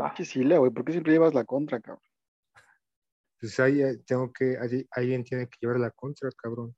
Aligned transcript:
Va. 0.00 0.14
Chisile, 0.14 0.58
güey, 0.58 0.72
¿por 0.72 0.84
qué 0.84 0.92
siempre 0.92 1.12
llevas 1.12 1.34
la 1.34 1.44
contra, 1.44 1.80
cabrón? 1.80 2.02
Pues 3.40 3.58
ahí 3.60 3.82
eh, 3.82 3.98
tengo 4.06 4.32
que, 4.32 4.56
ahí- 4.58 4.86
alguien 4.92 5.24
tiene 5.24 5.46
que 5.48 5.58
llevar 5.60 5.78
la 5.80 5.90
contra, 5.90 6.30
cabrón. 6.36 6.74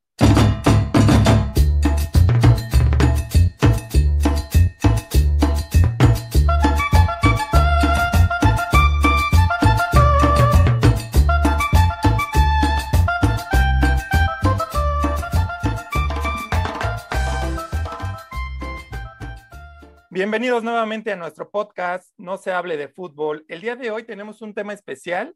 Bienvenidos 20.14 20.62
nuevamente 20.62 21.10
a 21.10 21.16
nuestro 21.16 21.50
podcast 21.50 22.12
No 22.18 22.36
se 22.36 22.52
hable 22.52 22.76
de 22.76 22.88
fútbol. 22.88 23.46
El 23.48 23.62
día 23.62 23.76
de 23.76 23.90
hoy 23.90 24.02
tenemos 24.02 24.42
un 24.42 24.52
tema 24.52 24.74
especial 24.74 25.34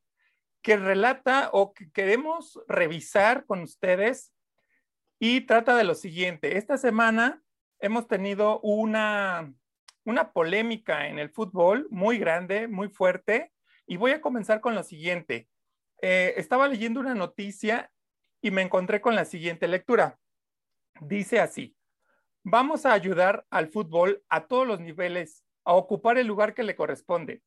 que 0.61 0.77
relata 0.77 1.49
o 1.55 1.73
que 1.73 1.91
queremos 1.93 2.61
revisar 2.69 3.47
con 3.47 3.63
ustedes 3.63 4.35
y 5.19 5.41
trata 5.47 5.75
de 5.77 5.85
lo 5.85 5.95
siguiente. 5.95 6.59
Esta 6.59 6.77
semana 6.77 7.43
hemos 7.79 8.07
tenido 8.07 8.61
una, 8.61 9.51
una 10.05 10.33
polémica 10.33 11.09
en 11.09 11.19
el 11.19 11.31
fútbol 11.31 11.89
muy 11.89 12.19
grande, 12.19 12.69
muy 12.69 12.91
fuerte, 12.91 13.55
y 13.87 13.97
voy 13.97 14.11
a 14.11 14.21
comenzar 14.21 14.61
con 14.61 14.75
lo 14.75 14.83
siguiente. 14.83 15.49
Eh, 16.03 16.35
estaba 16.37 16.69
leyendo 16.69 17.01
una 17.01 17.15
noticia 17.15 17.91
y 18.43 18.51
me 18.51 18.61
encontré 18.61 19.01
con 19.01 19.15
la 19.15 19.25
siguiente 19.25 19.69
lectura. 19.69 20.19
Dice 21.01 21.41
así. 21.41 21.75
Vamos 22.49 22.87
a 22.87 22.93
ayudar 22.93 23.45
al 23.51 23.67
fútbol 23.67 24.23
a 24.29 24.47
todos 24.47 24.69
los 24.69 24.79
niveles 24.79 25.45
a 25.65 25.75
ocupar 25.75 26.17
el 26.17 26.29
lugar 26.29 26.55
que 26.55 26.63
le 26.63 26.77
corresponde. 26.77 27.43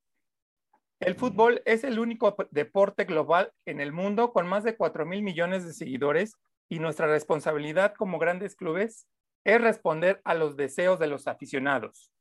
El 0.99 1.15
fútbol 1.15 1.61
es 1.63 1.85
el 1.85 1.99
único 1.99 2.35
deporte 2.51 3.05
global 3.05 3.53
en 3.65 3.79
el 3.79 3.93
mundo 3.93 4.33
con 4.33 4.45
más 4.45 4.65
de 4.65 4.75
4 4.75 5.05
mil 5.05 5.21
millones 5.23 5.65
de 5.65 5.71
seguidores 5.71 6.33
y 6.67 6.79
nuestra 6.79 7.07
responsabilidad 7.07 7.93
como 7.93 8.19
grandes 8.19 8.57
clubes 8.57 9.07
es 9.45 9.61
responder 9.61 10.19
a 10.25 10.33
los 10.33 10.57
deseos 10.57 10.99
de 10.99 11.07
los 11.07 11.27
aficionados. 11.27 12.11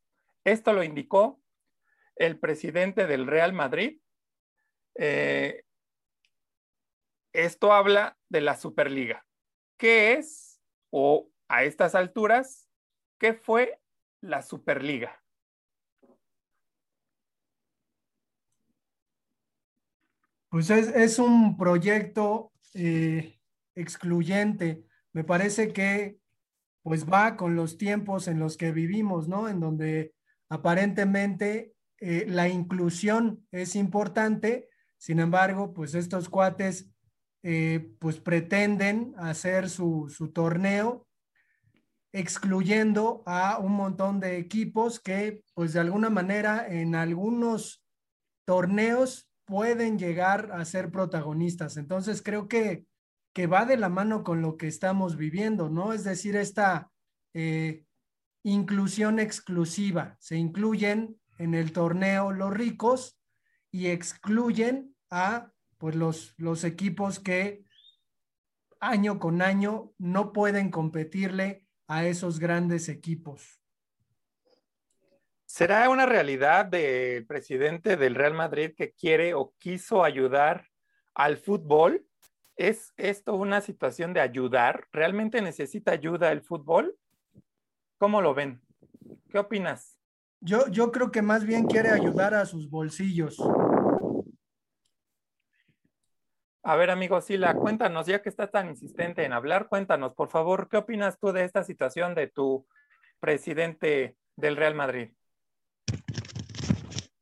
Esto 0.45 0.73
lo 0.73 0.85
indicó 0.85 1.41
el 2.15 2.39
presidente 2.39 3.09
del 3.09 3.27
Real 3.27 3.53
Madrid. 3.53 4.01
Eh, 4.95 5.65
esto 7.33 7.73
habla 7.73 8.17
de 8.29 8.41
la 8.41 8.57
Superliga. 8.57 9.27
¿Qué 9.77 10.13
es 10.13 10.61
o 10.91 11.29
a 11.49 11.65
estas 11.65 11.97
alturas 11.97 12.68
¿Qué 13.19 13.35
fue 13.35 13.81
la 14.21 14.43
Superliga? 14.43 15.21
Pues 20.49 20.71
es, 20.71 21.19
un 21.19 21.57
proyecto 21.57 22.53
eh, 22.75 23.39
excluyente. 23.75 24.85
Me 25.13 25.25
parece 25.25 25.73
que 25.73 26.19
pues 26.83 27.07
va 27.07 27.37
con 27.37 27.55
los 27.55 27.77
tiempos 27.77 28.29
en 28.29 28.39
los 28.39 28.57
que 28.57 28.73
vivimos, 28.73 29.29
¿no? 29.29 29.49
En 29.49 29.61
donde 29.61 30.15
aparentemente 30.49 31.75
eh, 31.99 32.25
la 32.29 32.49
inclusión 32.49 33.47
es 33.51 33.77
importante, 33.77 34.71
sin 34.97 35.19
embargo, 35.19 35.75
pues 35.75 35.95
estos 35.95 36.31
cuates 36.31 36.89
eh, 37.43 37.93
pues 37.99 38.21
pretenden 38.21 39.13
hacer 39.19 39.69
su, 39.69 40.09
su 40.09 40.33
torneo 40.33 41.08
excluyendo 42.13 43.23
a 43.27 43.59
un 43.59 43.73
montón 43.73 44.21
de 44.21 44.39
equipos 44.39 45.01
que, 45.01 45.43
pues 45.55 45.73
de 45.73 45.81
alguna 45.81 46.11
manera, 46.11 46.67
en 46.69 46.95
algunos 46.95 47.85
torneos 48.45 49.29
pueden 49.45 49.99
llegar 49.99 50.51
a 50.53 50.65
ser 50.65 50.91
protagonistas. 50.91 51.77
Entonces, 51.77 52.23
creo 52.23 52.49
que, 52.49 52.87
que 53.35 53.47
va 53.47 53.65
de 53.67 53.77
la 53.77 53.89
mano 53.89 54.25
con 54.25 54.43
lo 54.43 54.57
que 54.57 54.67
estamos 54.67 55.17
viviendo, 55.17 55.69
¿no? 55.69 55.93
Es 55.93 56.05
decir, 56.05 56.37
esta 56.37 56.91
eh, 57.35 57.85
inclusión 58.43 59.19
exclusiva. 59.19 60.17
Se 60.19 60.37
incluyen 60.37 61.21
en 61.39 61.55
el 61.55 61.73
torneo 61.73 62.33
los 62.33 62.53
ricos 62.53 63.19
y 63.71 63.89
excluyen 63.89 64.95
a 65.11 65.53
pues 65.79 65.95
los, 65.95 66.35
los 66.37 66.65
equipos 66.65 67.21
que 67.21 67.65
año 68.81 69.19
con 69.19 69.43
año 69.43 69.93
no 69.99 70.33
pueden 70.33 70.71
competirle 70.71 71.68
a 71.89 72.05
esos 72.05 72.39
grandes 72.39 72.89
equipos. 72.89 73.61
¿Será 75.47 75.89
una 75.89 76.05
realidad 76.05 76.67
del 76.67 77.27
presidente 77.27 77.97
del 77.97 78.15
Real 78.15 78.35
Madrid 78.35 78.75
que 78.77 78.93
quiere 78.93 79.33
o 79.33 79.55
quiso 79.59 80.05
ayudar 80.05 80.69
al 81.15 81.39
fútbol? 81.39 82.07
¿Es 82.55 82.93
esto 82.99 83.35
una 83.35 83.63
situación 83.63 84.13
de 84.13 84.21
ayudar? 84.21 84.87
¿Realmente 84.93 85.41
necesita 85.41 85.93
ayuda 85.93 86.31
el 86.31 86.43
fútbol? 86.43 86.95
¿Cómo 87.97 88.21
lo 88.21 88.35
ven? 88.35 88.61
¿Qué 89.31 89.39
opinas? 89.39 89.99
Yo, 90.41 90.69
yo 90.69 90.93
creo 90.93 91.11
que 91.11 91.23
más 91.23 91.45
bien 91.45 91.65
quiere 91.65 91.89
ayudar 91.91 92.35
a 92.35 92.45
sus 92.45 92.69
bolsillos. 92.69 93.39
A 96.69 96.77
ver, 96.77 96.91
amigo 96.91 97.19
Sila, 97.23 97.55
cuéntanos, 97.55 98.07
ya 98.07 98.21
que 98.21 98.29
estás 98.29 98.51
tan 98.51 98.69
insistente 98.69 99.25
en 99.25 99.33
hablar, 99.33 99.69
cuéntanos, 99.71 100.13
por 100.13 100.29
favor, 100.29 100.69
¿qué 100.69 100.77
opinas 100.77 101.19
tú 101.19 101.33
de 101.33 101.45
esta 101.45 101.65
situación 101.65 102.15
de 102.15 102.27
tu 102.27 102.67
presidente 103.21 104.19
del 104.37 104.55
Real 104.55 104.75
Madrid? 104.75 105.09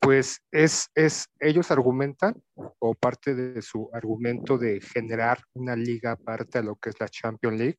Pues 0.00 0.42
es, 0.50 0.90
es, 0.96 1.28
ellos 1.38 1.70
argumentan, 1.70 2.42
o 2.56 2.94
parte 2.94 3.36
de 3.36 3.62
su 3.62 3.88
argumento 3.92 4.58
de 4.58 4.80
generar 4.80 5.38
una 5.52 5.76
liga 5.76 6.10
aparte 6.10 6.58
a 6.58 6.62
lo 6.62 6.74
que 6.74 6.90
es 6.90 6.98
la 6.98 7.08
Champions 7.08 7.56
League, 7.56 7.78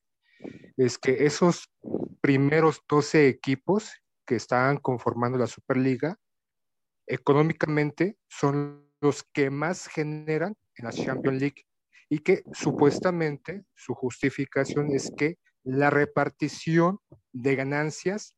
es 0.77 0.97
que 0.97 1.25
esos 1.25 1.69
primeros 2.21 2.81
12 2.87 3.27
equipos 3.27 3.91
que 4.25 4.37
estaban 4.37 4.77
conformando 4.77 5.37
la 5.37 5.47
Superliga, 5.47 6.15
económicamente 7.05 8.15
son 8.29 8.86
los 9.01 9.23
que 9.33 9.49
más 9.49 9.87
generan 9.87 10.55
en 10.75 10.85
la 10.85 10.91
Champions 10.91 11.39
League 11.39 11.65
y 12.09 12.19
que 12.19 12.43
supuestamente 12.53 13.65
su 13.75 13.93
justificación 13.93 14.91
es 14.91 15.11
que 15.17 15.37
la 15.63 15.89
repartición 15.89 16.99
de 17.33 17.55
ganancias 17.55 18.35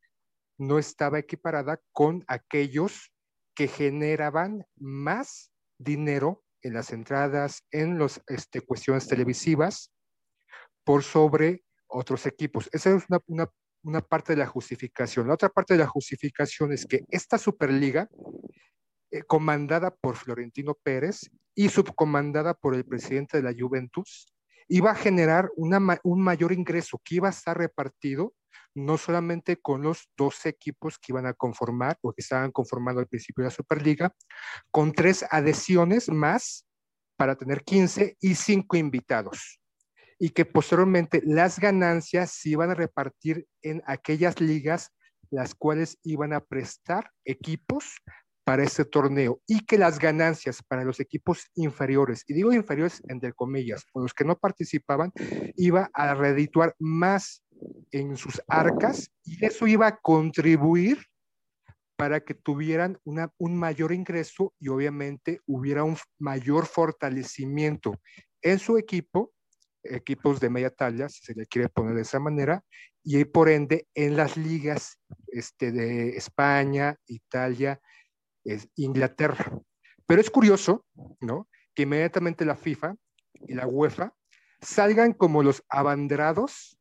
no 0.58 0.80
estaba 0.80 1.20
equiparada 1.20 1.80
con 1.92 2.24
aquellos 2.28 3.12
que 3.56 3.68
generaban 3.68 4.66
más 4.76 5.52
dinero 5.78 6.44
en 6.62 6.74
las 6.74 6.92
entradas, 6.92 7.64
en 7.72 8.00
las 8.00 8.22
este, 8.28 8.62
cuestiones 8.62 9.08
televisivas, 9.08 9.92
por 10.84 11.04
sobre 11.04 11.64
otros 11.88 12.26
equipos. 12.26 12.70
Esa 12.72 12.96
es 12.96 13.06
una, 13.10 13.20
una, 13.28 13.50
una 13.84 14.02
parte 14.02 14.34
de 14.34 14.38
la 14.38 14.48
justificación. 14.48 15.28
La 15.28 15.36
otra 15.36 15.50
parte 15.50 15.76
de 15.76 15.80
la 15.80 15.88
justificación 15.88 16.74
es 16.74 16.86
que 16.86 17.04
esta 17.10 17.38
Superliga 17.38 18.10
eh, 19.12 19.24
comandada 19.24 19.96
por 19.96 20.16
Florentino 20.16 20.76
Pérez 20.84 21.30
y 21.56 21.70
subcomandada 21.70 22.54
por 22.54 22.76
el 22.76 22.86
presidente 22.86 23.38
de 23.38 23.44
la 23.44 23.56
Juventus, 23.58 24.28
iba 24.68 24.92
a 24.92 24.96
generar 24.96 25.50
un 25.56 26.22
mayor 26.22 26.52
ingreso 26.52 27.02
que 27.04 27.16
iba 27.16 27.28
a 27.28 27.32
estar 27.32 27.58
repartido 27.58 28.34
no 28.76 28.98
solamente 28.98 29.58
con 29.58 29.82
los 29.82 30.10
dos 30.16 30.46
equipos 30.46 30.98
que 31.00 31.12
iban 31.12 31.26
a 31.26 31.34
conformar 31.34 31.98
o 32.02 32.14
que 32.14 32.22
estaban 32.22 32.52
conformando 32.52 33.02
al 33.02 33.08
principio 33.08 33.44
de 33.44 33.50
la 33.50 33.56
Superliga, 33.56 34.14
con 34.72 34.94
tres 34.94 35.26
adhesiones 35.30 36.10
más 36.10 36.66
para 37.18 37.36
tener 37.36 37.64
15 37.64 38.18
y 38.20 38.36
5 38.36 38.78
invitados. 38.78 39.60
Y 40.20 40.30
que 40.30 40.46
posteriormente 40.46 41.22
las 41.26 41.60
ganancias 41.60 42.32
se 42.32 42.50
iban 42.50 42.70
a 42.70 42.76
repartir 42.76 43.48
en 43.62 43.82
aquellas 43.86 44.40
ligas 44.40 44.92
las 45.32 45.54
cuales 45.56 45.98
iban 46.04 46.34
a 46.34 46.42
prestar 46.42 47.12
equipos 47.24 47.98
para 48.50 48.64
este 48.64 48.84
torneo 48.84 49.40
y 49.46 49.64
que 49.64 49.78
las 49.78 50.00
ganancias 50.00 50.64
para 50.64 50.84
los 50.84 51.00
equipos 51.00 51.52
inferiores, 51.54 52.24
y 52.28 52.34
digo 52.34 52.52
inferiores 52.52 53.00
entre 53.08 53.32
comillas, 53.32 53.86
o 53.94 54.02
los 54.02 54.16
que 54.16 54.24
no 54.26 54.40
participaban, 54.40 55.12
iba 55.56 55.92
a 55.94 56.16
redituar 56.16 56.74
más 56.80 57.44
en 57.92 58.18
sus 58.18 58.42
arcas 58.48 59.12
y 59.24 59.46
eso 59.46 59.68
iba 59.68 59.86
a 59.86 59.98
contribuir 59.98 60.98
para 61.96 62.22
que 62.22 62.34
tuvieran 62.34 62.98
una, 63.04 63.32
un 63.38 63.56
mayor 63.56 63.92
ingreso 63.92 64.52
y 64.60 64.70
obviamente 64.70 65.42
hubiera 65.46 65.84
un 65.84 65.98
mayor 66.18 66.66
fortalecimiento 66.66 68.02
en 68.42 68.58
su 68.58 68.80
equipo, 68.80 69.32
equipos 69.84 70.40
de 70.40 70.50
media 70.50 70.72
talla, 70.72 71.08
si 71.08 71.22
se 71.22 71.36
le 71.36 71.46
quiere 71.46 71.70
poner 71.70 71.94
de 71.94 72.02
esa 72.02 72.20
manera, 72.20 72.64
y 73.04 73.24
por 73.26 73.48
ende 73.48 73.88
en 73.94 74.18
las 74.18 74.38
ligas 74.38 74.98
este, 75.28 75.72
de 75.72 76.18
España, 76.18 76.96
Italia, 77.06 77.80
es 78.54 78.70
Inglaterra. 78.76 79.60
Pero 80.06 80.22
es 80.22 80.30
curioso, 80.30 80.86
¿no? 81.22 81.48
Que 81.76 81.84
inmediatamente 81.84 82.46
la 82.46 82.56
FIFA 82.56 82.96
y 83.48 83.54
la 83.54 83.68
UEFA 83.68 84.14
salgan 84.62 85.14
como 85.14 85.44
los 85.44 85.64
abanderados 85.70 86.78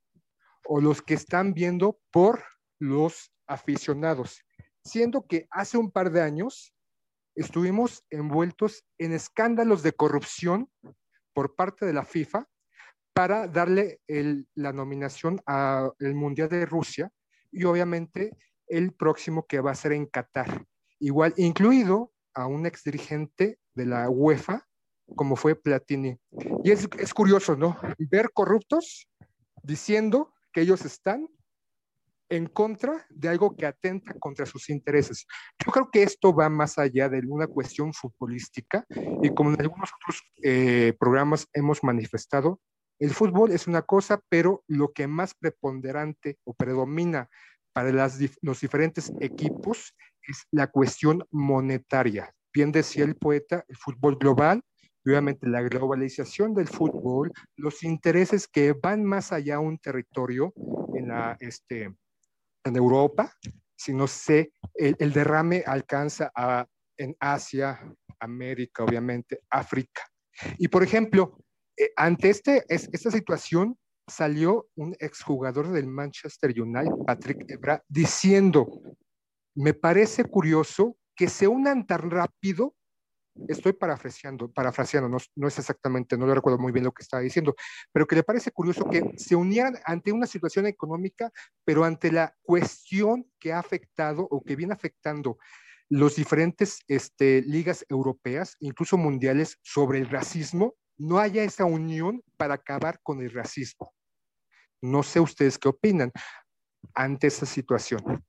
o 0.66 0.80
los 0.80 1.02
que 1.02 1.14
están 1.14 1.54
viendo 1.54 1.98
por 2.10 2.42
los 2.78 3.32
aficionados, 3.46 4.44
siendo 4.84 5.26
que 5.26 5.46
hace 5.50 5.78
un 5.78 5.90
par 5.90 6.10
de 6.10 6.22
años 6.22 6.74
estuvimos 7.34 8.04
envueltos 8.10 8.84
en 8.98 9.12
escándalos 9.12 9.82
de 9.82 9.92
corrupción 9.92 10.70
por 11.32 11.54
parte 11.54 11.86
de 11.86 11.92
la 11.92 12.04
FIFA 12.04 12.48
para 13.14 13.48
darle 13.48 14.00
la 14.54 14.72
nominación 14.72 15.40
al 15.46 16.14
Mundial 16.14 16.48
de 16.48 16.66
Rusia 16.66 17.10
y 17.50 17.64
obviamente 17.64 18.36
el 18.66 18.92
próximo 18.92 19.46
que 19.46 19.60
va 19.60 19.70
a 19.70 19.76
ser 19.76 19.92
en 19.92 20.06
Qatar. 20.06 20.66
Igual, 21.00 21.34
incluido 21.36 22.12
a 22.34 22.46
un 22.46 22.66
ex 22.66 22.84
dirigente 22.84 23.58
de 23.74 23.86
la 23.86 24.08
UEFA, 24.08 24.66
como 25.16 25.36
fue 25.36 25.54
Platini. 25.54 26.18
Y 26.64 26.70
es, 26.70 26.88
es 26.98 27.14
curioso, 27.14 27.56
¿no? 27.56 27.78
Ver 27.98 28.30
corruptos 28.32 29.08
diciendo 29.62 30.34
que 30.52 30.62
ellos 30.62 30.84
están 30.84 31.28
en 32.30 32.46
contra 32.46 33.06
de 33.08 33.28
algo 33.28 33.56
que 33.56 33.66
atenta 33.66 34.14
contra 34.14 34.44
sus 34.46 34.68
intereses. 34.68 35.26
Yo 35.64 35.72
creo 35.72 35.90
que 35.90 36.02
esto 36.02 36.34
va 36.34 36.48
más 36.48 36.78
allá 36.78 37.08
de 37.08 37.22
una 37.26 37.46
cuestión 37.46 37.92
futbolística 37.92 38.84
y 39.22 39.30
como 39.34 39.50
en 39.50 39.60
algunos 39.60 39.90
otros 39.94 40.22
eh, 40.42 40.94
programas 40.98 41.46
hemos 41.54 41.82
manifestado, 41.82 42.60
el 42.98 43.10
fútbol 43.10 43.52
es 43.52 43.66
una 43.66 43.82
cosa, 43.82 44.20
pero 44.28 44.64
lo 44.66 44.92
que 44.92 45.06
más 45.06 45.34
preponderante 45.34 46.38
o 46.44 46.54
predomina 46.54 47.30
para 47.72 47.92
las, 47.92 48.18
los 48.42 48.60
diferentes 48.60 49.12
equipos 49.20 49.94
es 50.28 50.46
la 50.52 50.68
cuestión 50.68 51.24
monetaria. 51.30 52.32
Bien 52.54 52.70
decía 52.70 53.04
el 53.04 53.16
poeta, 53.16 53.64
el 53.66 53.76
fútbol 53.76 54.16
global, 54.16 54.62
obviamente 55.04 55.48
la 55.48 55.62
globalización 55.62 56.54
del 56.54 56.68
fútbol, 56.68 57.32
los 57.56 57.82
intereses 57.82 58.46
que 58.46 58.72
van 58.72 59.04
más 59.04 59.32
allá 59.32 59.54
de 59.54 59.66
un 59.66 59.78
territorio 59.78 60.52
en, 60.94 61.08
la, 61.08 61.36
este, 61.40 61.94
en 62.64 62.76
Europa, 62.76 63.32
sino 63.76 64.06
se, 64.06 64.52
el, 64.74 64.96
el 64.98 65.12
derrame 65.12 65.64
alcanza 65.66 66.30
a, 66.34 66.66
en 66.96 67.16
Asia, 67.18 67.80
América, 68.20 68.84
obviamente, 68.84 69.40
África. 69.50 70.02
Y 70.58 70.68
por 70.68 70.82
ejemplo, 70.82 71.38
eh, 71.76 71.90
ante 71.96 72.30
este, 72.30 72.64
esta 72.68 73.10
situación 73.10 73.78
salió 74.08 74.68
un 74.74 74.96
exjugador 74.98 75.70
del 75.70 75.86
Manchester 75.86 76.50
United, 76.60 77.04
Patrick 77.06 77.50
Ebra, 77.50 77.82
diciendo, 77.88 78.68
me 79.58 79.74
parece 79.74 80.22
curioso 80.24 80.96
que 81.16 81.28
se 81.28 81.48
unan 81.48 81.84
tan 81.84 82.10
rápido, 82.10 82.76
estoy 83.48 83.72
parafraseando, 83.72 84.52
parafraseando 84.52 85.18
no, 85.34 85.48
es 85.48 85.58
exactamente, 85.58 86.16
no 86.16 86.26
lo 86.26 86.34
recuerdo 86.34 86.60
muy 86.60 86.70
bien 86.70 86.84
lo 86.84 86.92
que 86.92 87.02
estaba 87.02 87.24
diciendo, 87.24 87.56
pero 87.92 88.06
que 88.06 88.14
le 88.14 88.22
parece 88.22 88.52
curioso 88.52 88.88
que 88.88 89.02
se 89.16 89.34
unieran 89.34 89.76
ante 89.84 90.12
una 90.12 90.28
situación 90.28 90.66
económica, 90.66 91.32
pero 91.64 91.82
ante 91.82 92.12
la 92.12 92.36
cuestión 92.42 93.28
que 93.40 93.52
ha 93.52 93.58
afectado 93.58 94.28
o 94.30 94.44
que 94.44 94.54
viene 94.54 94.74
afectando 94.74 95.38
los 95.88 96.14
diferentes 96.14 96.78
este, 96.86 97.42
ligas 97.42 97.84
europeas, 97.88 98.56
incluso 98.60 98.96
mundiales, 98.96 99.58
sobre 99.62 99.98
el 99.98 100.08
racismo, 100.08 100.76
no 100.98 101.18
haya 101.18 101.42
esa 101.42 101.64
unión 101.64 102.22
para 102.36 102.54
acabar 102.54 103.00
con 103.02 103.22
el 103.22 103.32
racismo. 103.32 103.92
No 104.80 105.02
sé 105.02 105.18
ustedes 105.18 105.58
qué 105.58 105.68
opinan 105.68 106.12
ante 106.94 107.26
esa 107.26 107.44
situación. 107.44 108.22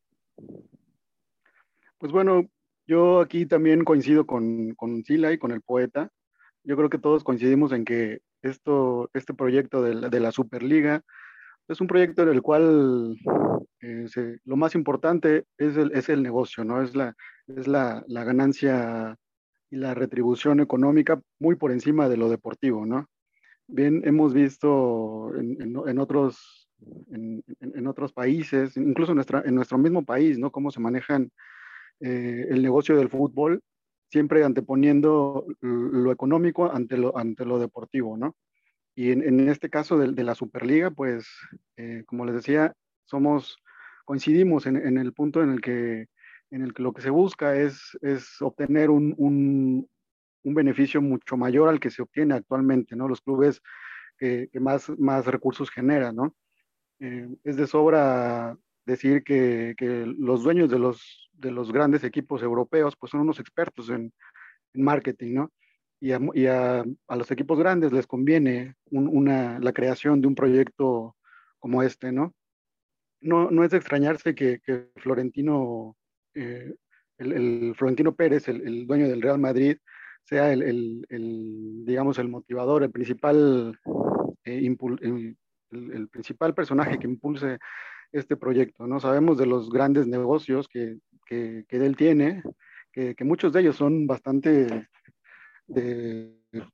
Pues 2.00 2.14
bueno, 2.14 2.50
yo 2.88 3.20
aquí 3.20 3.46
también 3.46 3.84
coincido 3.84 4.26
con, 4.26 4.74
con 4.76 5.04
Sila 5.04 5.34
y 5.34 5.38
con 5.38 5.52
el 5.52 5.62
poeta. 5.62 6.10
Yo 6.64 6.78
creo 6.78 6.90
que 6.90 6.98
todos 6.98 7.26
coincidimos 7.26 7.74
en 7.74 7.84
que 7.84 8.22
esto, 8.42 9.10
este 9.14 9.34
proyecto 9.34 9.82
de 9.84 10.20
la, 10.20 10.32
Superliga 10.32 11.04
es 11.68 11.82
un 11.82 11.88
proyecto 11.88 12.24
en 12.24 12.30
el 12.30 12.42
cual 12.42 13.18
eh, 13.82 14.08
lo 14.46 14.56
más 14.56 14.76
importante 14.76 15.44
es 15.58 15.76
el, 15.76 15.92
es 15.92 16.08
el 16.08 16.24
negocio, 16.24 16.64
¿no? 16.64 16.82
Es 16.82 16.96
la, 16.96 17.16
es 17.48 17.68
la, 17.68 18.02
la 18.08 18.24
ganancia 18.24 19.18
y 19.70 19.76
la 19.76 19.94
retribución 19.94 20.62
económica 20.62 21.22
muy 21.38 21.58
por 21.58 21.72
encima 21.74 22.08
de 22.08 22.16
lo 22.16 22.30
deportivo, 22.30 22.86
¿no? 22.86 23.08
Bien, 23.68 24.02
hemos 24.06 24.34
visto 24.34 25.32
en, 25.36 26.00
otros, 26.00 26.70
en, 27.12 27.88
otros 27.88 28.14
países, 28.14 28.76
incluso 28.78 29.12
en, 29.12 29.18
nuestra, 29.18 29.44
en 29.46 29.54
nuestro 29.54 29.78
mismo 29.78 30.06
país, 30.06 30.40
¿no? 30.40 30.50
Cómo 30.50 30.72
se 30.72 30.80
manejan 30.80 31.30
eh, 32.00 32.48
el 32.50 32.62
negocio 32.62 32.96
del 32.96 33.10
fútbol, 33.10 33.62
siempre 34.10 34.44
anteponiendo 34.44 35.46
lo 35.62 36.12
económico 36.12 36.72
ante 36.72 36.98
lo, 36.98 37.16
ante 37.18 37.46
lo 37.46 37.60
deportivo, 37.60 38.18
¿no? 38.18 38.36
Y 38.96 39.12
en, 39.12 39.48
este 39.48 39.70
caso 39.70 39.98
de, 39.98 40.24
la 40.24 40.36
Superliga, 40.36 40.92
pues, 40.92 41.26
eh, 41.78 42.04
como 42.06 42.26
les 42.26 42.36
decía, 42.36 42.74
somos, 43.06 43.58
coincidimos 44.04 44.66
en, 44.66 44.98
el 44.98 45.14
punto 45.14 45.42
en 45.42 45.52
el 45.52 45.62
que 45.62 46.08
en 46.52 46.64
el 46.64 46.74
que 46.74 46.84
lo 46.84 46.94
que 46.94 47.02
se 47.02 47.10
busca 47.10 47.56
es, 47.56 47.98
es 48.02 48.42
obtener 48.42 48.90
un, 48.90 49.14
un, 49.18 49.88
un, 50.44 50.54
beneficio 50.54 51.02
mucho 51.02 51.38
mayor 51.38 51.70
al 51.70 51.80
que 51.80 51.92
se 51.92 52.02
obtiene 52.02 52.34
actualmente, 52.34 52.96
¿no? 52.96 53.08
Los 53.08 53.22
clubes 53.22 53.62
que, 54.18 54.50
que 54.52 54.60
más, 54.60 54.90
más 54.98 55.26
recursos 55.28 55.70
generan, 55.70 56.16
¿no? 56.16 56.36
Eh, 57.00 57.30
es 57.46 57.56
de 57.56 57.68
sobra 57.68 58.58
decir 58.90 59.24
que, 59.24 59.76
que, 59.78 60.06
los 60.06 60.44
dueños 60.44 60.70
de 60.70 60.80
los, 60.80 61.30
de 61.34 61.52
los 61.52 61.72
grandes 61.72 62.04
equipos 62.04 62.44
europeos 62.44 62.96
pues 62.98 63.12
son 63.12 63.22
unos 63.22 63.40
expertos 63.40 63.90
en, 63.90 64.14
en 64.74 64.84
marketing, 64.84 65.34
¿no? 65.36 65.52
Y, 66.02 66.14
a, 66.14 66.20
y 66.34 66.46
a, 66.46 66.84
a, 67.08 67.16
los 67.16 67.30
equipos 67.32 67.60
grandes 67.60 67.92
les 67.92 68.08
conviene 68.08 68.76
un, 68.92 69.08
una, 69.08 69.60
la 69.60 69.74
creación 69.74 70.22
de 70.22 70.28
un 70.28 70.36
proyecto 70.36 71.16
como 71.60 71.84
este, 71.84 72.12
¿no? 72.12 72.34
No, 73.22 73.52
no 73.52 73.64
es 73.66 73.72
de 73.72 73.78
extrañarse 73.78 74.34
que, 74.34 74.60
que 74.62 74.90
Florentino 74.96 75.98
eh, 76.36 76.74
el, 77.20 77.74
Florentino 77.76 78.16
Pérez, 78.16 78.48
el, 78.48 78.88
dueño 78.88 79.08
del 79.08 79.22
Real 79.22 79.40
Madrid, 79.40 79.78
sea 80.24 80.54
el, 80.54 81.06
digamos, 81.86 82.18
el 82.20 82.30
motivador, 82.30 82.84
el 82.84 82.92
principal, 82.92 83.78
eh, 84.46 84.76
el, 85.72 86.08
principal 86.10 86.54
personaje 86.54 86.98
que 86.98 87.08
impulse 87.08 87.58
este 88.12 88.36
proyecto. 88.38 88.88
¿no? 88.88 89.00
Sabemos 89.00 89.38
de 89.38 89.46
los 89.46 89.70
grandes 89.70 90.08
negocios 90.08 90.68
que, 90.68 90.98
que, 91.26 91.66
él 91.70 91.96
tiene, 91.96 92.44
que, 92.92 93.16
muchos 93.22 93.54
de 93.54 93.62
ellos 93.62 93.76
son 93.76 94.08
bastante 94.08 94.88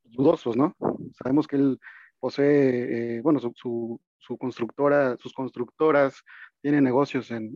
dudosos, 0.03 0.55
¿no? 0.55 0.75
Sabemos 1.13 1.47
que 1.47 1.57
él 1.57 1.79
posee, 2.19 3.17
eh, 3.17 3.21
bueno, 3.21 3.39
su, 3.39 3.99
su, 4.17 4.37
constructora, 4.37 5.17
sus 5.17 5.33
constructoras 5.33 6.23
tiene 6.61 6.81
negocios 6.81 7.29
en, 7.31 7.53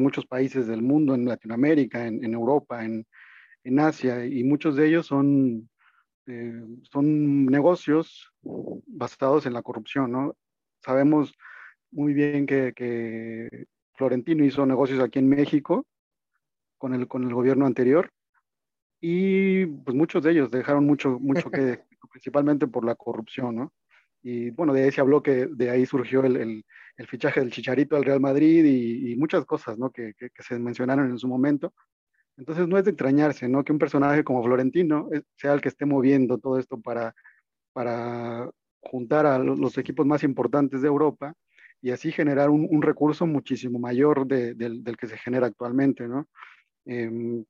muchos 0.00 0.26
países 0.26 0.66
del 0.66 0.82
mundo, 0.82 1.14
en 1.14 1.26
Latinoamérica, 1.26 2.06
en, 2.06 2.32
Europa, 2.32 2.84
en, 2.84 3.06
Asia, 3.78 4.24
y 4.24 4.42
muchos 4.44 4.76
de 4.76 4.88
ellos 4.88 5.06
son, 5.06 5.68
eh, 6.26 6.62
son 6.90 7.46
negocios 7.46 8.32
basados 8.86 9.46
en 9.46 9.52
la 9.52 9.62
corrupción, 9.62 10.12
¿no? 10.12 10.34
Sabemos 10.82 11.34
muy 11.92 12.14
bien 12.14 12.46
que, 12.46 13.66
Florentino 13.94 14.44
hizo 14.44 14.66
negocios 14.66 15.00
aquí 15.00 15.18
en 15.18 15.28
México 15.28 15.86
con 16.78 16.94
el, 16.94 17.06
con 17.06 17.22
el 17.24 17.34
gobierno 17.34 17.66
anterior, 17.66 18.10
y 19.04 19.66
pues 19.66 19.96
muchos 19.96 20.22
de 20.22 20.30
ellos 20.30 20.50
dejaron 20.50 20.86
mucho, 20.86 21.18
mucho 21.18 21.50
que, 21.50 21.80
principalmente 22.10 22.68
por 22.68 22.84
la 22.84 22.94
corrupción, 22.94 23.56
¿no? 23.56 23.72
Y 24.22 24.50
bueno, 24.50 24.72
de 24.72 24.84
ahí 24.84 24.92
se 24.92 25.00
habló 25.00 25.22
que 25.22 25.46
de 25.46 25.70
ahí 25.70 25.84
surgió 25.84 26.24
el, 26.24 26.36
el, 26.36 26.64
el 26.96 27.06
fichaje 27.08 27.40
del 27.40 27.50
Chicharito 27.50 27.96
al 27.96 28.04
Real 28.04 28.20
Madrid 28.20 28.64
y, 28.64 29.12
y 29.12 29.16
muchas 29.16 29.44
cosas, 29.44 29.76
¿no? 29.76 29.90
Que, 29.90 30.14
que, 30.16 30.30
se 30.42 30.56
mencionaron 30.60 31.10
en 31.10 31.18
su 31.18 31.26
momento. 31.26 31.74
Entonces 32.36 32.68
no 32.68 32.78
es 32.78 32.84
de 32.84 32.92
extrañarse, 32.92 33.48
¿no? 33.48 33.64
Que 33.64 33.72
un 33.72 33.78
personaje 33.80 34.22
como 34.22 34.44
Florentino 34.44 35.08
eh, 35.12 35.22
sea 35.34 35.54
el 35.54 35.60
que 35.60 35.68
esté 35.68 35.84
moviendo 35.84 36.38
todo 36.38 36.58
esto 36.60 36.80
para, 36.80 37.12
para 37.72 38.48
juntar 38.80 39.26
a 39.26 39.38
los 39.38 39.76
equipos 39.78 40.06
más 40.06 40.22
importantes 40.22 40.80
de 40.80 40.88
Europa 40.88 41.34
y 41.82 41.90
así 41.90 42.12
generar 42.12 42.48
un, 42.48 42.80
recurso 42.80 43.26
muchísimo 43.26 43.78
mayor 43.80 44.26
de, 44.26 44.54
del, 44.54 44.96
que 44.96 45.08
se 45.08 45.18
genera 45.18 45.48
actualmente, 45.48 46.06
¿no? 46.06 46.28
Eh, 46.86 47.44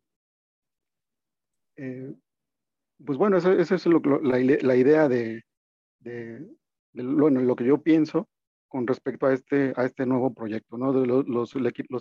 eh, 1.76 2.14
pues 3.04 3.18
bueno, 3.18 3.36
esa 3.36 3.74
es 3.74 3.86
lo, 3.86 4.00
la, 4.22 4.40
idea 4.76 5.08
de, 5.08 5.44
de, 6.00 6.46
lo 6.94 7.56
que 7.56 7.64
yo 7.64 7.82
pienso 7.82 8.28
con 8.68 8.86
respecto 8.86 9.26
a 9.26 9.34
este, 9.34 9.74
a 9.76 9.84
este 9.84 10.06
nuevo 10.06 10.32
proyecto, 10.32 10.78
¿no? 10.78 10.92
Los, 10.94 11.54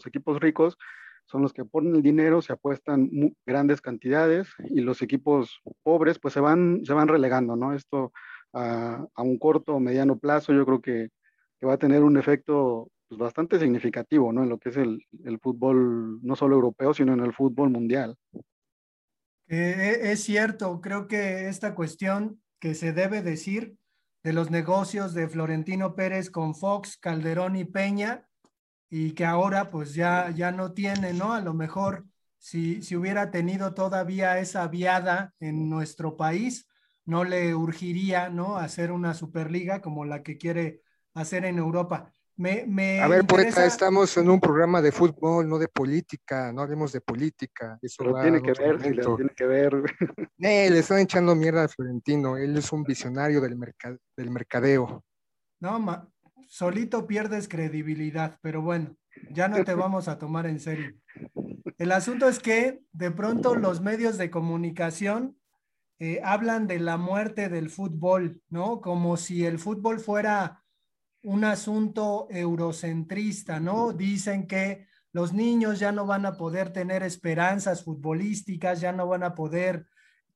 equipos 0.05 0.39
ricos 0.39 0.77
son 1.25 1.41
los 1.41 1.51
que 1.51 1.65
ponen 1.65 1.95
el 1.95 2.01
dinero, 2.01 2.41
se 2.41 2.53
apuestan 2.53 3.09
grandes 3.45 3.81
cantidades 3.81 4.47
y 4.69 4.79
los 4.79 5.01
equipos 5.01 5.59
pobres 5.83 6.17
pues 6.17 6.33
se 6.33 6.39
van, 6.39 6.85
se 6.85 6.93
van 6.93 7.09
relegando, 7.09 7.57
¿no? 7.57 7.73
Esto 7.73 8.13
a, 8.53 9.05
a 9.13 9.21
un 9.21 9.37
corto 9.37 9.75
o 9.75 9.79
mediano 9.81 10.17
plazo 10.17 10.53
yo 10.53 10.65
creo 10.65 10.81
que, 10.81 11.09
que 11.61 11.67
va 11.67 11.73
a 11.73 11.77
tener 11.77 12.03
un 12.03 12.17
efecto 12.17 12.89
pues, 13.07 13.19
bastante 13.19 13.59
significativo, 13.59 14.33
¿no? 14.33 14.41
En 14.41 14.49
lo 14.49 14.57
que 14.57 14.69
es 14.69 14.77
el, 14.77 15.05
el, 15.23 15.39
fútbol 15.39 16.19
no 16.23 16.35
solo 16.35 16.55
europeo, 16.55 16.91
sino 16.91 17.13
en 17.13 17.19
el 17.19 17.33
fútbol 17.33 17.69
mundial. 17.69 18.17
Eh, 19.47 19.99
es 20.11 20.23
cierto, 20.23 20.81
creo 20.81 21.07
que 21.07 21.47
esta 21.49 21.75
cuestión 21.75 22.41
que 22.59 22.73
se 22.73 22.93
debe 22.93 23.21
decir 23.21 23.75
de 24.23 24.33
los 24.33 24.49
negocios 24.49 25.13
de 25.13 25.27
Florentino 25.27 25.95
Pérez 25.95 26.31
con 26.31 26.55
Fox, 26.55 26.97
Calderón 26.97 27.55
y 27.55 27.65
Peña, 27.65 28.27
y 28.89 29.11
que 29.11 29.25
ahora 29.25 29.69
pues 29.69 29.93
ya, 29.93 30.31
ya 30.31 30.51
no 30.51 30.73
tiene, 30.73 31.13
¿no? 31.13 31.33
A 31.33 31.41
lo 31.41 31.53
mejor 31.53 32.05
si, 32.39 32.81
si 32.81 32.95
hubiera 32.95 33.29
tenido 33.29 33.75
todavía 33.75 34.39
esa 34.39 34.67
viada 34.67 35.35
en 35.39 35.69
nuestro 35.69 36.17
país, 36.17 36.67
no 37.05 37.23
le 37.23 37.53
urgiría, 37.53 38.29
¿no? 38.29 38.57
Hacer 38.57 38.91
una 38.91 39.13
Superliga 39.13 39.79
como 39.79 40.05
la 40.05 40.23
que 40.23 40.39
quiere 40.39 40.81
hacer 41.13 41.45
en 41.45 41.57
Europa. 41.57 42.11
Me, 42.37 42.65
me 42.65 43.01
a 43.01 43.07
ver, 43.07 43.21
interesa... 43.21 43.55
poeta, 43.55 43.65
estamos 43.65 44.17
en 44.17 44.29
un 44.29 44.39
programa 44.39 44.81
de 44.81 44.91
fútbol, 44.91 45.47
no 45.47 45.59
de 45.59 45.67
política, 45.67 46.51
no 46.51 46.61
hablemos 46.61 46.91
de 46.91 47.01
política. 47.01 47.77
Eso 47.81 47.97
Pero 47.99 48.21
tiene 48.21 48.41
que 48.41 48.53
ver, 48.53 48.81
si 48.81 48.91
tiene 48.91 49.29
que 49.35 49.45
ver. 49.45 49.83
Eh, 50.39 50.69
le 50.71 50.79
están 50.79 50.99
echando 50.99 51.35
mierda 51.35 51.65
a 51.65 51.67
Florentino, 51.67 52.37
él 52.37 52.57
es 52.57 52.71
un 52.71 52.83
visionario 52.83 53.41
del, 53.41 53.55
mercad 53.57 53.95
del 54.17 54.31
mercadeo. 54.31 55.03
No, 55.59 55.79
ma 55.79 56.07
solito 56.47 57.07
pierdes 57.07 57.47
credibilidad, 57.47 58.37
pero 58.41 58.61
bueno, 58.61 58.97
ya 59.29 59.47
no 59.47 59.63
te 59.63 59.73
vamos 59.73 60.07
a 60.07 60.17
tomar 60.17 60.47
en 60.47 60.59
serio. 60.59 60.93
El 61.77 61.91
asunto 61.91 62.27
es 62.27 62.39
que 62.39 62.81
de 62.91 63.11
pronto 63.11 63.55
los 63.55 63.81
medios 63.81 64.17
de 64.17 64.29
comunicación 64.29 65.37
eh, 65.99 66.19
hablan 66.23 66.67
de 66.67 66.79
la 66.79 66.97
muerte 66.97 67.47
del 67.47 67.69
fútbol, 67.69 68.41
¿no? 68.49 68.81
Como 68.81 69.15
si 69.15 69.45
el 69.45 69.59
fútbol 69.59 69.99
fuera 69.99 70.60
un 71.23 71.43
asunto 71.43 72.27
eurocentrista, 72.29 73.59
¿no? 73.59 73.93
Dicen 73.93 74.47
que 74.47 74.87
los 75.13 75.33
niños 75.33 75.79
ya 75.79 75.91
no 75.91 76.05
van 76.05 76.25
a 76.25 76.37
poder 76.37 76.71
tener 76.71 77.03
esperanzas 77.03 77.83
futbolísticas, 77.83 78.81
ya 78.81 78.91
no 78.91 79.07
van 79.07 79.23
a 79.23 79.35
poder 79.35 79.87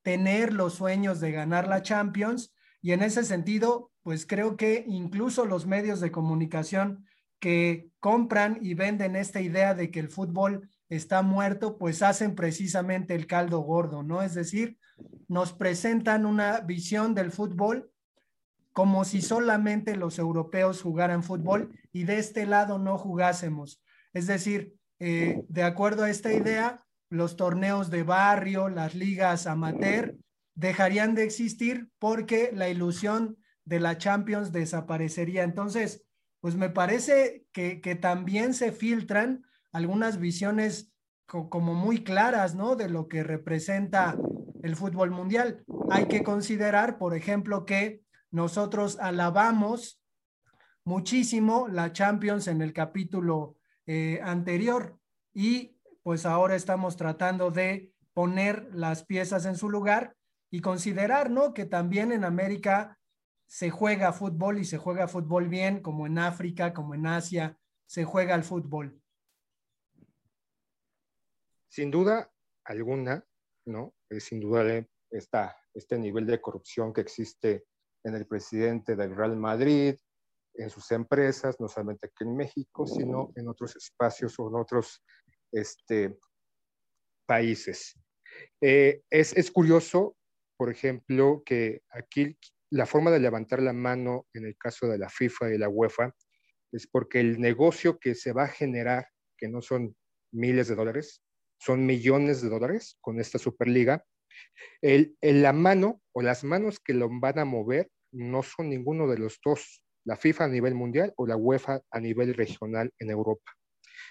tener 0.02 0.54
los 0.54 0.74
sueños 0.74 1.20
de 1.20 1.32
ganar 1.32 1.68
la 1.68 1.82
Champions. 1.82 2.54
Y 2.82 2.92
en 2.92 3.02
ese 3.02 3.24
sentido, 3.24 3.92
pues 4.04 4.26
creo 4.26 4.58
que 4.58 4.84
incluso 4.88 5.46
los 5.46 5.66
medios 5.66 6.00
de 6.02 6.12
comunicación 6.12 7.06
que 7.40 7.90
compran 8.00 8.60
y 8.62 8.74
venden 8.76 9.16
esta 9.16 9.42
idea 9.42 9.74
de 9.74 9.92
que 9.92 10.00
el 10.00 10.10
fútbol 10.10 10.70
está 10.90 11.22
muerto, 11.22 11.78
pues 11.78 12.04
hacen 12.04 12.36
precisamente 12.36 13.16
el 13.16 13.28
caldo 13.28 13.60
gordo, 13.60 14.04
¿no? 14.04 14.22
Es 14.22 14.36
decir, 14.36 14.78
nos 15.28 15.54
presentan 15.54 16.26
una 16.26 16.60
visión 16.60 17.16
del 17.16 17.32
fútbol 17.32 17.92
como 18.76 19.06
si 19.06 19.22
solamente 19.22 19.96
los 19.96 20.20
europeos 20.20 20.82
jugaran 20.82 21.24
fútbol 21.24 21.80
y 21.94 22.04
de 22.04 22.20
este 22.20 22.46
lado 22.46 22.78
no 22.78 22.98
jugásemos. 22.98 23.82
Es 24.12 24.28
decir, 24.28 24.76
eh, 25.00 25.46
de 25.48 25.64
acuerdo 25.64 26.04
a 26.04 26.10
esta 26.10 26.34
idea, 26.34 26.86
los 27.10 27.38
torneos 27.38 27.90
de 27.90 28.04
barrio, 28.04 28.68
las 28.68 28.94
ligas 28.94 29.48
amateur, 29.48 30.18
dejarían 30.56 31.16
de 31.16 31.24
existir 31.24 31.88
porque 32.00 32.52
la 32.54 32.68
ilusión 32.68 33.38
de 33.64 33.80
la 33.80 33.98
Champions 33.98 34.52
desaparecería. 34.52 35.44
Entonces, 35.44 36.04
pues 36.42 36.58
me 36.58 36.70
parece 36.70 37.46
que, 37.54 37.80
también 38.02 38.54
se 38.54 38.74
filtran 38.74 39.46
algunas 39.72 40.20
visiones 40.20 40.92
co 41.26 41.50
como 41.50 41.76
muy 41.76 42.04
claras, 42.04 42.56
¿no? 42.56 42.76
De 42.76 42.90
lo 42.90 43.08
que 43.08 43.24
representa 43.24 44.18
el 44.64 44.76
fútbol 44.76 45.12
mundial. 45.12 45.64
Hay 45.90 46.08
que 46.08 46.24
considerar, 46.24 46.98
por 46.98 47.16
ejemplo, 47.16 47.66
que 47.66 48.05
nosotros 48.36 49.00
alabamos 49.00 50.04
muchísimo 50.84 51.70
la 51.70 51.94
Champions 51.94 52.50
en 52.50 52.62
el 52.62 52.74
capítulo 52.74 53.56
eh, 53.86 54.20
anterior 54.22 55.00
y 55.34 55.80
pues 56.04 56.26
ahora 56.26 56.56
estamos 56.56 56.98
tratando 56.98 57.50
de 57.50 57.94
poner 58.14 58.68
las 58.74 59.06
piezas 59.06 59.46
en 59.46 59.56
su 59.56 59.70
lugar 59.70 60.18
y 60.52 60.60
considerar, 60.60 61.32
¿no? 61.32 61.54
Que 61.54 61.66
también 61.66 62.12
en 62.12 62.26
América 62.26 63.00
se 63.48 63.70
juega 63.70 64.12
fútbol 64.12 64.60
y 64.60 64.66
se 64.66 64.78
juega 64.78 65.08
fútbol 65.08 65.48
bien, 65.48 65.82
como 65.82 66.06
en 66.06 66.18
África, 66.18 66.74
como 66.74 66.94
en 66.94 67.08
Asia, 67.08 67.58
se 67.86 68.04
juega 68.04 68.36
el 68.36 68.44
fútbol. 68.44 69.02
Sin 71.70 71.90
duda 71.90 72.30
alguna, 72.66 73.26
¿no? 73.66 73.94
Es 74.10 74.30
indudable 74.34 74.90
esta, 75.10 75.56
este 75.74 75.98
nivel 75.98 76.26
de 76.26 76.42
corrupción 76.42 76.92
que 76.92 77.00
existe 77.00 77.66
en 78.06 78.16
el 78.16 78.28
presidente 78.28 78.96
del 78.96 79.16
Real 79.16 79.36
Madrid, 79.36 79.96
en 80.54 80.70
sus 80.70 80.92
empresas, 80.92 81.60
no 81.60 81.68
solamente 81.68 82.08
aquí 82.08 82.24
en 82.24 82.36
México, 82.36 82.88
sino 82.88 83.32
en 83.36 83.48
otros 83.50 83.76
espacios 83.76 84.40
o 84.40 84.48
en 84.48 84.56
otros 84.56 85.04
este, 85.52 86.18
países. 87.26 88.00
Eh, 88.62 89.02
es, 89.10 89.36
es 89.36 89.52
curioso, 89.52 90.16
por 90.56 90.70
ejemplo, 90.70 91.42
que 91.46 91.82
aquí 91.90 92.38
la 92.70 92.86
forma 92.86 93.12
de 93.12 93.20
levantar 93.20 93.62
la 93.62 93.74
mano 93.74 94.28
en 94.34 94.46
el 94.46 94.56
caso 94.56 94.88
de 94.88 94.98
la 94.98 95.10
FIFA 95.10 95.54
y 95.54 95.58
la 95.58 95.70
UEFA 95.70 96.16
es 96.72 96.88
porque 96.88 97.20
el 97.20 97.40
negocio 97.40 98.00
que 98.00 98.16
se 98.16 98.34
va 98.34 98.44
a 98.44 98.50
generar, 98.50 99.08
que 99.38 99.48
no 99.48 99.62
son 99.62 99.96
miles 100.32 100.68
de 100.68 100.76
dólares, 100.76 101.22
son 101.58 101.86
millones 101.86 102.42
de 102.42 102.50
dólares 102.50 102.98
con 103.02 103.20
esta 103.20 103.40
Superliga, 103.40 104.06
el, 104.82 105.18
el, 105.22 105.42
la 105.42 105.54
mano 105.54 106.02
o 106.14 106.22
las 106.22 106.44
manos 106.44 106.80
que 106.80 106.94
lo 106.94 107.10
van 107.10 107.40
a 107.40 107.46
mover 107.46 107.90
no 108.12 108.44
son 108.44 108.70
ninguno 108.70 109.08
de 109.08 109.18
los 109.18 109.40
dos, 109.44 109.82
la 110.06 110.16
FIFA 110.16 110.46
a 110.46 110.50
nivel 110.50 110.76
mundial 110.76 111.14
o 111.18 111.26
la 111.26 111.36
UEFA 111.36 111.82
a 111.90 112.00
nivel 112.00 112.34
regional 112.34 112.92
en 113.00 113.10
Europa. 113.10 113.52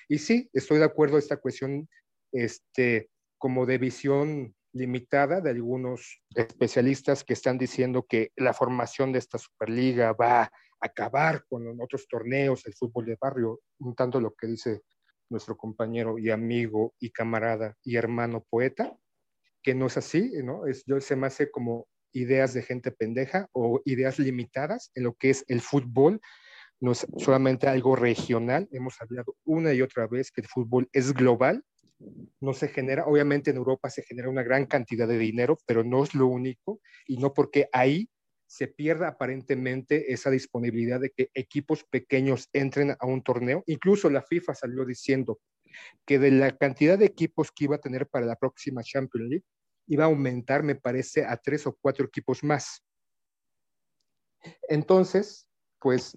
Y 0.09 0.19
sí, 0.19 0.51
estoy 0.53 0.79
de 0.79 0.85
acuerdo 0.85 1.19
esta 1.19 1.37
cuestión 1.37 1.89
este, 2.33 3.11
como 3.39 3.67
de 3.67 3.79
visión 3.79 4.55
limitada 4.73 5.41
de 5.41 5.51
algunos 5.51 6.21
especialistas 6.35 7.23
que 7.23 7.33
están 7.33 7.59
diciendo 7.59 8.05
que 8.09 8.31
la 8.37 8.53
formación 8.53 9.13
de 9.13 9.21
esta 9.21 9.39
Superliga 9.39 10.13
va 10.13 10.43
a 10.43 10.51
acabar 10.81 11.45
con 11.49 11.81
otros 11.81 12.09
torneos, 12.09 12.67
el 12.67 12.75
fútbol 12.75 13.07
de 13.07 13.17
barrio, 13.21 13.61
un 13.79 13.95
tanto 13.95 14.21
lo 14.21 14.35
que 14.35 14.49
dice 14.49 14.83
nuestro 15.31 15.57
compañero 15.57 16.19
y 16.19 16.31
amigo 16.31 16.95
y 16.99 17.11
camarada 17.11 17.77
y 17.85 17.97
hermano 17.97 18.45
poeta, 18.51 18.97
que 19.63 19.75
no 19.75 19.87
es 19.87 19.97
así, 19.97 20.31
¿no? 20.43 20.67
Es, 20.67 20.85
yo 20.87 21.01
se 21.01 21.17
me 21.17 21.29
hace 21.29 21.51
como 21.51 21.87
ideas 22.15 22.55
de 22.55 22.63
gente 22.63 22.91
pendeja 22.91 23.49
o 23.53 23.83
ideas 23.85 24.19
limitadas 24.19 24.91
en 24.95 25.05
lo 25.05 25.15
que 25.15 25.31
es 25.31 25.45
el 25.49 25.61
fútbol, 25.61 26.21
no 26.81 26.93
es 26.93 27.07
solamente 27.19 27.67
algo 27.67 27.97
regional, 27.97 28.69
hemos 28.73 29.01
hablado 29.01 29.37
una 29.45 29.73
y 29.75 29.83
otra 29.83 30.07
vez 30.07 30.31
que 30.31 30.41
el 30.41 30.49
fútbol 30.49 30.89
es 30.93 31.13
global, 31.13 31.63
no 32.41 32.53
se 32.53 32.69
genera, 32.69 33.07
obviamente 33.07 33.51
en 33.51 33.57
Europa 33.57 33.91
se 33.91 34.03
genera 34.03 34.29
una 34.29 34.43
gran 34.43 34.67
cantidad 34.67 35.07
de 35.09 35.19
dinero, 35.19 35.59
pero 35.67 35.85
no 35.85 36.05
es 36.05 36.15
lo 36.15 36.27
único 36.27 36.81
y 37.07 37.19
no 37.19 37.33
porque 37.33 37.69
ahí 37.73 38.09
se 38.47 38.69
pierda 38.69 39.09
aparentemente 39.09 40.13
esa 40.13 40.31
disponibilidad 40.31 41.01
de 41.01 41.11
que 41.11 41.31
equipos 41.35 41.85
pequeños 41.85 42.49
entren 42.53 42.95
a 42.99 43.07
un 43.07 43.23
torneo. 43.23 43.65
Incluso 43.67 44.11
la 44.11 44.23
FIFA 44.23 44.55
salió 44.55 44.85
diciendo 44.85 45.41
que 46.07 46.19
de 46.19 46.31
la 46.31 46.57
cantidad 46.57 46.99
de 46.99 47.07
equipos 47.07 47.51
que 47.51 47.65
iba 47.65 47.77
a 47.77 47.81
tener 47.81 48.07
para 48.07 48.27
la 48.27 48.37
próxima 48.37 48.83
Champions 48.83 49.29
League, 49.29 49.45
iba 49.87 50.05
a 50.05 50.09
aumentar, 50.09 50.63
me 50.63 50.75
parece, 50.75 51.25
a 51.25 51.37
tres 51.37 51.67
o 51.67 51.77
cuatro 51.81 52.07
equipos 52.07 52.43
más. 52.43 52.85
Entonces, 54.69 55.49
pues, 55.79 56.17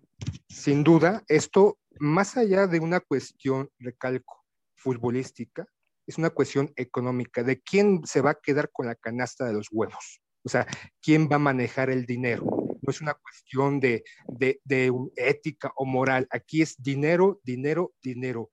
sin 0.49 0.83
duda, 0.83 1.23
esto, 1.27 1.77
más 1.99 2.37
allá 2.37 2.67
de 2.67 2.79
una 2.79 2.99
cuestión, 2.99 3.69
recalco, 3.79 4.45
futbolística, 4.75 5.67
es 6.05 6.17
una 6.17 6.29
cuestión 6.29 6.71
económica, 6.75 7.43
de 7.43 7.61
quién 7.61 8.05
se 8.05 8.21
va 8.21 8.31
a 8.31 8.39
quedar 8.41 8.71
con 8.71 8.85
la 8.85 8.95
canasta 8.95 9.45
de 9.45 9.53
los 9.53 9.67
huevos. 9.71 10.21
O 10.45 10.49
sea, 10.49 10.65
¿quién 11.01 11.27
va 11.29 11.35
a 11.35 11.39
manejar 11.39 11.89
el 11.89 12.05
dinero? 12.05 12.45
No 12.45 12.89
es 12.91 13.01
una 13.01 13.13
cuestión 13.15 13.81
de, 13.81 14.05
de, 14.27 14.61
de 14.63 14.93
ética 15.17 15.73
o 15.75 15.83
moral. 15.83 16.25
Aquí 16.31 16.61
es 16.61 16.81
dinero, 16.81 17.41
dinero, 17.43 17.93
dinero. 18.01 18.49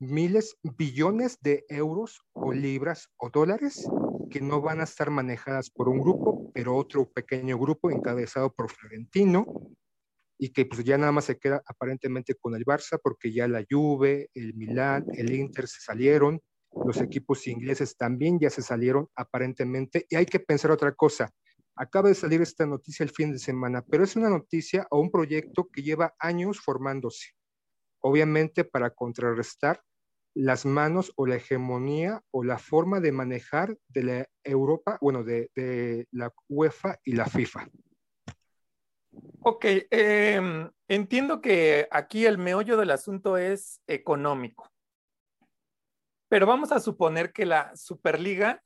Miles, 0.00 0.58
billones 0.62 1.38
de 1.40 1.64
euros 1.68 2.20
o 2.32 2.52
libras 2.52 3.08
o 3.16 3.30
dólares 3.30 3.86
que 4.28 4.40
no 4.40 4.60
van 4.60 4.80
a 4.80 4.84
estar 4.84 5.10
manejadas 5.10 5.70
por 5.70 5.88
un 5.88 6.00
grupo, 6.00 6.50
pero 6.52 6.76
otro 6.76 7.10
pequeño 7.10 7.58
grupo 7.58 7.90
encabezado 7.90 8.52
por 8.52 8.70
Florentino 8.70 9.46
y 10.38 10.50
que 10.50 10.66
pues 10.66 10.84
ya 10.84 10.98
nada 10.98 11.12
más 11.12 11.24
se 11.26 11.38
queda 11.38 11.62
aparentemente 11.66 12.34
con 12.34 12.54
el 12.54 12.64
Barça 12.64 12.98
porque 13.02 13.32
ya 13.32 13.48
la 13.48 13.64
Juve, 13.68 14.30
el 14.34 14.54
Milán, 14.54 15.06
el 15.14 15.32
Inter 15.32 15.66
se 15.66 15.80
salieron, 15.80 16.40
los 16.84 17.00
equipos 17.00 17.46
ingleses 17.46 17.96
también 17.96 18.38
ya 18.38 18.50
se 18.50 18.62
salieron 18.62 19.08
aparentemente. 19.14 20.06
Y 20.10 20.16
hay 20.16 20.26
que 20.26 20.40
pensar 20.40 20.70
otra 20.70 20.92
cosa. 20.92 21.30
Acaba 21.74 22.08
de 22.08 22.14
salir 22.14 22.40
esta 22.42 22.66
noticia 22.66 23.04
el 23.04 23.10
fin 23.10 23.32
de 23.32 23.38
semana, 23.38 23.82
pero 23.82 24.04
es 24.04 24.16
una 24.16 24.30
noticia 24.30 24.86
o 24.90 25.00
un 25.00 25.10
proyecto 25.10 25.68
que 25.70 25.82
lleva 25.82 26.14
años 26.18 26.60
formándose. 26.60 27.30
Obviamente 28.00 28.64
para 28.64 28.90
contrarrestar 28.90 29.82
las 30.36 30.66
manos 30.66 31.14
o 31.16 31.26
la 31.26 31.36
hegemonía 31.36 32.22
o 32.30 32.44
la 32.44 32.58
forma 32.58 33.00
de 33.00 33.10
manejar 33.10 33.78
de 33.88 34.02
la 34.02 34.28
Europa, 34.44 34.98
bueno, 35.00 35.24
de, 35.24 35.48
la 36.10 36.30
UEFA 36.50 37.00
y 37.04 37.12
la 37.12 37.24
FIFA. 37.24 37.66
Ok, 39.40 39.64
eh, 39.64 40.68
entiendo 40.88 41.40
que 41.40 41.88
aquí 41.90 42.26
el 42.26 42.36
meollo 42.36 42.76
del 42.76 42.90
asunto 42.90 43.38
es 43.38 43.80
económico. 43.86 44.70
Pero 46.28 46.44
vamos 46.44 46.70
a 46.70 46.80
suponer 46.80 47.32
que 47.32 47.46
la 47.46 47.74
Superliga 47.74 48.62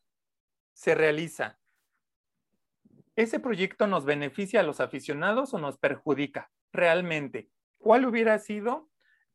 se 0.72 0.96
realiza. 0.96 1.60
¿Ese 3.14 3.38
proyecto 3.38 3.86
nos 3.86 4.04
beneficia 4.04 4.58
a 4.58 4.64
los 4.64 4.80
aficionados 4.80 5.54
o 5.54 5.58
nos 5.60 5.78
perjudica 5.78 6.50
realmente? 6.72 7.48
¿Cuál 7.78 8.06
hubiera 8.06 8.40
sido 8.40 8.89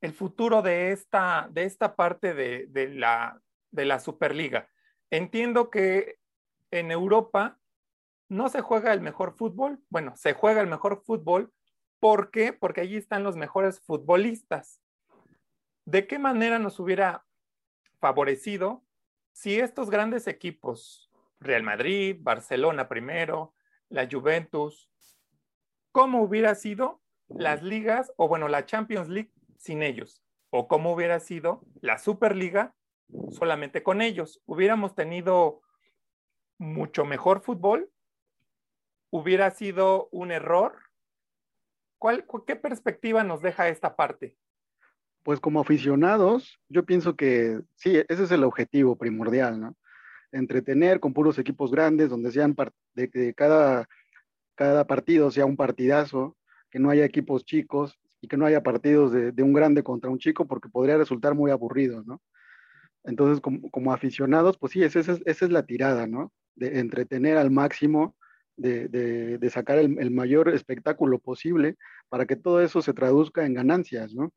el 0.06 0.14
futuro 0.14 0.62
de 0.62 0.92
esta, 0.92 1.50
de 1.52 1.64
esta 1.64 1.96
parte 1.96 2.34
de, 2.34 2.68
de, 2.68 2.90
la, 2.90 3.42
de 3.72 3.86
la 3.86 4.00
Superliga. 4.00 4.70
Entiendo 5.10 5.70
que 5.70 6.20
en 6.72 6.92
Europa 6.92 7.60
no 8.30 8.50
se 8.50 8.62
juega 8.62 8.94
el 8.94 9.02
mejor 9.02 9.36
fútbol. 9.36 9.84
Bueno, 9.90 10.16
se 10.16 10.34
juega 10.34 10.62
el 10.62 10.68
mejor 10.68 11.04
fútbol. 11.04 11.52
¿Por 12.00 12.30
qué? 12.30 12.54
Porque 12.54 12.82
allí 12.82 12.98
están 12.98 13.24
los 13.24 13.36
mejores 13.36 13.80
futbolistas. 13.82 14.80
¿De 15.86 16.08
qué 16.08 16.20
manera 16.20 16.60
nos 16.60 16.80
hubiera 16.80 17.26
favorecido 18.00 18.84
si 19.32 19.60
estos 19.60 19.90
grandes 19.90 20.28
equipos, 20.28 21.12
Real 21.40 21.64
Madrid, 21.64 22.18
Barcelona 22.22 22.88
primero, 22.88 23.54
la 23.90 24.08
Juventus, 24.10 24.90
cómo 25.92 26.22
hubiera 26.22 26.56
sido 26.56 27.02
las 27.28 27.64
ligas 27.64 28.14
o 28.18 28.28
bueno, 28.28 28.48
la 28.48 28.66
Champions 28.66 29.10
League 29.10 29.32
sin 29.66 29.82
ellos? 29.82 30.22
¿O 30.52 30.68
cómo 30.68 30.94
hubiera 30.94 31.20
sido 31.20 31.66
la 31.82 31.98
Superliga 31.98 32.76
solamente 33.32 33.82
con 33.82 34.02
ellos? 34.02 34.42
¿Hubiéramos 34.46 34.94
tenido 34.94 35.62
mucho 36.60 37.04
mejor 37.04 37.42
fútbol? 37.42 37.90
¿Hubiera 39.10 39.50
sido 39.52 40.08
un 40.12 40.32
error? 40.32 40.78
¿Cuál, 41.98 42.26
¿Qué 42.46 42.56
perspectiva 42.56 43.24
nos 43.24 43.42
deja 43.42 43.68
esta 43.68 43.96
parte? 43.96 44.38
Pues 45.24 45.40
como 45.40 45.60
aficionados, 45.60 46.60
yo 46.70 46.86
pienso 46.86 47.16
que 47.16 47.60
sí, 47.76 48.04
ese 48.08 48.24
es 48.24 48.32
el 48.32 48.44
objetivo 48.44 48.96
primordial, 48.96 49.60
¿no? 49.60 49.76
Entretener 50.32 51.00
con 51.00 51.14
puros 51.14 51.40
equipos 51.40 51.72
grandes, 51.72 52.10
donde 52.10 52.32
sean 52.32 52.56
de 52.94 53.10
que 53.10 53.34
cada, 53.34 53.88
cada 54.54 54.86
partido 54.86 55.32
sea 55.32 55.46
un 55.46 55.58
partidazo, 55.58 56.38
que 56.70 56.78
no 56.78 56.92
haya 56.92 57.06
equipos 57.06 57.46
chicos 57.46 57.98
que 58.28 58.38
no 58.38 58.46
haya 58.46 58.64
partidos 58.64 59.12
de, 59.12 59.44
un 59.44 59.54
grande 59.54 59.84
contra 59.84 60.10
un 60.10 60.20
chico, 60.20 60.46
porque 60.48 60.70
podría 60.70 60.98
resultar 60.98 61.36
muy 61.36 61.52
aburrido, 61.52 62.04
¿no? 62.04 62.22
Entonces, 63.04 63.42
como, 63.42 63.94
aficionados, 63.94 64.58
pues 64.58 64.74
sí, 64.74 64.84
esa, 64.84 65.00
esa, 65.00 65.16
es 65.26 65.52
la 65.52 65.66
tirada, 65.66 66.08
¿no? 66.08 66.32
De 66.56 66.80
entretener 66.80 67.38
al 67.38 67.52
máximo, 67.52 68.16
de, 68.58 68.88
de, 68.88 69.50
sacar 69.50 69.78
el, 69.78 70.12
mayor 70.12 70.50
espectáculo 70.50 71.20
posible 71.20 71.76
para 72.10 72.26
que 72.26 72.36
todo 72.36 72.62
eso 72.62 72.82
se 72.82 72.94
traduzca 72.94 73.46
en 73.46 73.54
ganancias, 73.54 74.14
¿no? 74.14 74.32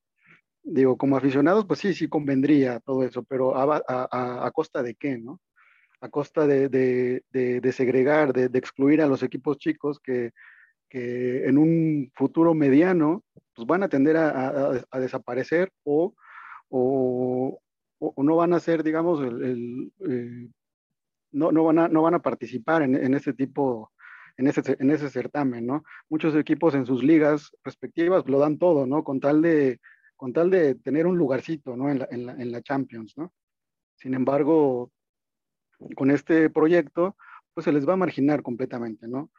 digo, 0.63 0.97
como 0.97 1.17
aficionados, 1.17 1.65
pues 1.67 1.81
sí, 1.81 1.95
sí 1.95 2.09
convendría 2.09 2.81
todo 2.81 3.03
eso, 3.05 3.23
pero 3.23 3.55
a, 3.57 4.51
costa 4.53 4.83
de 4.83 4.95
qué, 4.95 5.19
¿no? 5.19 5.41
A 6.01 6.09
costa 6.09 6.47
de, 6.47 7.23
segregar, 7.73 8.33
de, 8.33 8.59
excluir 8.59 9.03
a 9.03 9.07
los 9.07 9.23
equipos 9.23 9.59
chicos 9.59 9.99
que, 10.01 10.33
en 10.91 11.59
un 11.59 12.11
futuro 12.15 12.55
mediano 12.55 13.23
pues 13.59 13.67
van 13.67 13.83
a 13.83 13.89
tender 13.89 14.17
a, 14.17 14.99
desaparecer 15.01 15.73
o, 15.85 16.15
o, 16.69 17.61
no 18.17 18.37
van 18.37 18.53
a 18.53 18.61
ser, 18.61 18.85
digamos, 18.85 19.21
el, 19.21 19.93
eh, 20.09 20.49
no, 21.33 21.51
no, 21.51 21.65
van 21.65 21.79
a, 21.81 21.89
no 21.89 22.03
van 22.03 22.15
a 22.15 22.23
participar 22.23 22.83
en, 22.83 22.95
en 22.95 23.15
ese 23.15 23.33
tipo, 23.33 23.91
en 24.37 24.47
ese, 24.47 24.63
en 24.79 24.91
ese 24.93 25.11
certamen, 25.11 25.67
¿no? 25.67 25.83
Muchos 26.09 26.37
equipos 26.37 26.77
en 26.77 26.87
sus 26.87 27.03
ligas 27.03 27.51
respectivas 27.65 28.29
lo 28.29 28.39
dan 28.39 28.59
todo, 28.59 28.87
¿no? 28.87 29.03
Con 29.03 29.19
tal 29.19 29.43
de 29.43 29.81
con 30.15 30.33
tal 30.33 30.51
de 30.51 30.75
tener 30.75 31.07
un 31.07 31.17
lugarcito 31.17 31.77
¿no? 31.77 31.89
en, 31.91 32.01
la, 32.01 32.09
en, 32.11 32.27
la, 32.27 32.33
en 32.33 32.51
la 32.51 32.61
Champions. 32.61 33.17
¿no? 33.17 33.33
Sin 33.95 34.15
embargo, 34.15 34.91
con 35.95 36.11
este 36.11 36.51
proyecto, 36.51 37.17
pues 37.55 37.65
se 37.65 37.73
les 37.73 37.89
va 37.89 37.93
a 37.93 37.97
marginar 37.97 38.43
completamente, 38.43 39.07
¿no? 39.07 39.31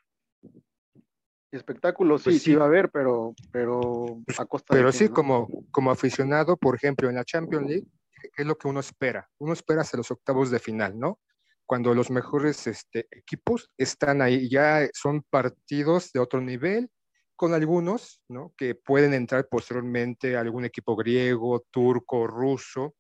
Espectáculos 1.52 2.24
pues 2.24 2.36
sí, 2.36 2.52
sí, 2.52 2.56
va 2.56 2.66
a 2.66 2.68
haber, 2.68 2.92
pero, 2.92 3.34
pero 3.52 4.22
a 4.38 4.46
costa 4.46 4.74
Pero 4.74 4.92
sí, 4.92 5.10
como, 5.10 5.48
como 5.72 5.90
aficionado, 5.90 6.58
por 6.58 6.76
ejemplo, 6.76 7.10
en 7.10 7.16
la 7.16 7.26
Champions 7.26 7.68
League, 7.68 7.88
¿qué 8.22 8.44
es 8.44 8.46
lo 8.46 8.56
que 8.56 8.68
uno 8.68 8.80
espera? 8.80 9.28
Uno 9.40 9.54
espera 9.54 9.82
hasta 9.82 9.98
los 9.98 10.12
octavos 10.12 10.52
de 10.52 10.60
final, 10.60 11.00
¿no? 11.00 11.20
Cuando 11.66 11.96
los 11.96 12.12
mejores 12.12 12.68
este, 12.68 13.08
equipos 13.12 13.72
están 13.78 14.22
ahí, 14.22 14.48
ya 14.48 14.88
son 14.94 15.24
partidos 15.24 16.12
de 16.12 16.20
otro 16.20 16.40
nivel, 16.40 16.90
con 17.36 17.54
algunos, 17.54 18.22
¿no? 18.28 18.54
Que 18.56 18.76
pueden 18.76 19.14
entrar 19.14 19.48
posteriormente 19.48 20.36
a 20.36 20.42
algún 20.42 20.66
equipo 20.66 20.96
griego, 20.96 21.66
turco, 21.72 22.28
ruso, 22.28 22.96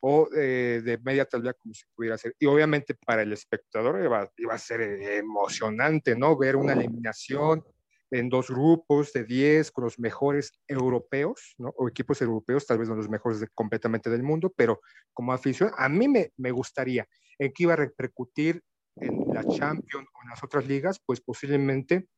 o 0.00 0.28
eh, 0.36 0.82
de 0.84 0.98
media 0.98 1.24
tabla 1.24 1.54
como 1.54 1.72
se 1.72 1.84
pudiera 1.94 2.16
hacer. 2.16 2.34
Y 2.38 2.46
obviamente 2.46 2.94
para 2.94 3.22
el 3.22 3.32
espectador 3.32 4.02
iba, 4.04 4.30
iba, 4.36 4.54
a 4.54 4.58
ser 4.58 4.82
emocionante, 4.82 6.14
¿no? 6.14 6.36
Ver 6.36 6.56
una 6.56 6.74
eliminación 6.74 7.64
en 8.10 8.28
dos 8.28 8.48
grupos 8.48 9.12
de 9.12 9.24
10 9.24 9.70
con 9.72 9.84
los 9.84 9.98
mejores 9.98 10.52
europeos, 10.68 11.54
¿no? 11.58 11.70
O 11.76 11.88
equipos 11.88 12.22
europeos, 12.22 12.66
tal 12.66 12.78
vez 12.78 12.88
no 12.88 12.94
los 12.94 13.08
mejores 13.08 13.44
completamente 13.54 14.10
del 14.10 14.22
mundo, 14.22 14.52
pero 14.56 14.80
como 15.12 15.32
afición, 15.32 15.70
a 15.76 15.88
mí 15.88 16.08
me, 16.08 16.32
me 16.36 16.50
gustaría 16.50 17.06
en 17.38 17.52
qué 17.52 17.64
iba 17.64 17.72
a 17.72 17.76
repercutir 17.76 18.62
en 18.96 19.26
la 19.32 19.44
Champions 19.44 20.08
o 20.14 20.22
en 20.22 20.30
las 20.30 20.42
otras 20.42 20.66
ligas, 20.66 21.00
pues 21.04 21.20
posiblemente 21.20 22.08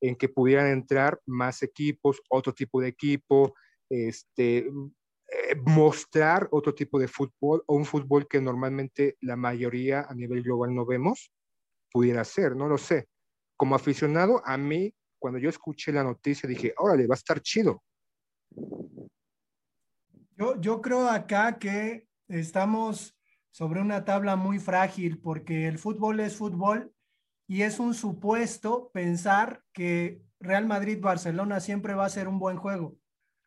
en 0.00 0.16
que 0.16 0.28
pudieran 0.28 0.68
entrar 0.68 1.20
más 1.26 1.62
equipos, 1.62 2.20
otro 2.28 2.52
tipo 2.52 2.80
de 2.80 2.88
equipo, 2.88 3.54
este, 3.88 4.58
eh, 4.58 5.56
mostrar 5.64 6.48
otro 6.50 6.74
tipo 6.74 6.98
de 6.98 7.08
fútbol 7.08 7.62
o 7.66 7.74
un 7.74 7.84
fútbol 7.84 8.28
que 8.28 8.40
normalmente 8.40 9.16
la 9.20 9.36
mayoría 9.36 10.06
a 10.08 10.14
nivel 10.14 10.42
global 10.42 10.74
no 10.74 10.84
vemos, 10.84 11.32
pudiera 11.90 12.24
ser, 12.24 12.56
no 12.56 12.68
lo 12.68 12.78
sé. 12.78 13.08
Como 13.56 13.74
aficionado, 13.74 14.42
a 14.44 14.56
mí, 14.58 14.94
cuando 15.18 15.38
yo 15.38 15.48
escuché 15.48 15.92
la 15.92 16.04
noticia, 16.04 16.48
dije, 16.48 16.74
órale, 16.78 17.06
va 17.06 17.14
a 17.14 17.16
estar 17.16 17.40
chido. 17.40 17.82
Yo, 20.36 20.60
yo 20.60 20.80
creo 20.80 21.08
acá 21.08 21.58
que 21.58 22.06
estamos 22.28 23.16
sobre 23.50 23.80
una 23.80 24.04
tabla 24.04 24.36
muy 24.36 24.58
frágil 24.58 25.18
porque 25.18 25.66
el 25.66 25.78
fútbol 25.78 26.20
es 26.20 26.36
fútbol 26.36 26.92
y 27.48 27.62
es 27.62 27.78
un 27.78 27.94
supuesto 27.94 28.90
pensar 28.92 29.62
que 29.72 30.20
Real 30.40 30.66
Madrid-Barcelona 30.66 31.60
siempre 31.60 31.94
va 31.94 32.04
a 32.04 32.10
ser 32.10 32.28
un 32.28 32.38
buen 32.38 32.58
juego. 32.58 32.96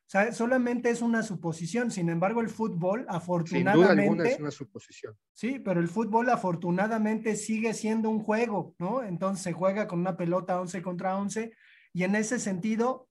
Sea, 0.09 0.31
solamente 0.31 0.89
es 0.89 1.03
una 1.03 1.21
suposición. 1.21 1.91
Sin 1.91 2.09
embargo, 2.09 2.41
el 2.41 2.49
fútbol, 2.49 3.05
afortunadamente. 3.09 4.31
es 4.31 4.39
una 4.39 4.49
suposición. 4.49 5.15
Sí, 5.33 5.59
pero 5.59 5.79
el 5.79 5.87
fútbol, 5.87 6.31
afortunadamente, 6.31 7.35
sigue 7.35 7.75
siendo 7.75 8.09
un 8.09 8.23
juego, 8.23 8.73
¿no? 8.79 9.03
Entonces 9.03 9.43
se 9.43 9.53
juega 9.53 9.87
con 9.87 9.99
una 9.99 10.17
pelota 10.17 10.59
11 10.59 10.81
contra 10.81 11.15
11. 11.15 11.53
Y 11.93 12.05
en 12.05 12.15
ese 12.15 12.39
sentido, 12.39 13.07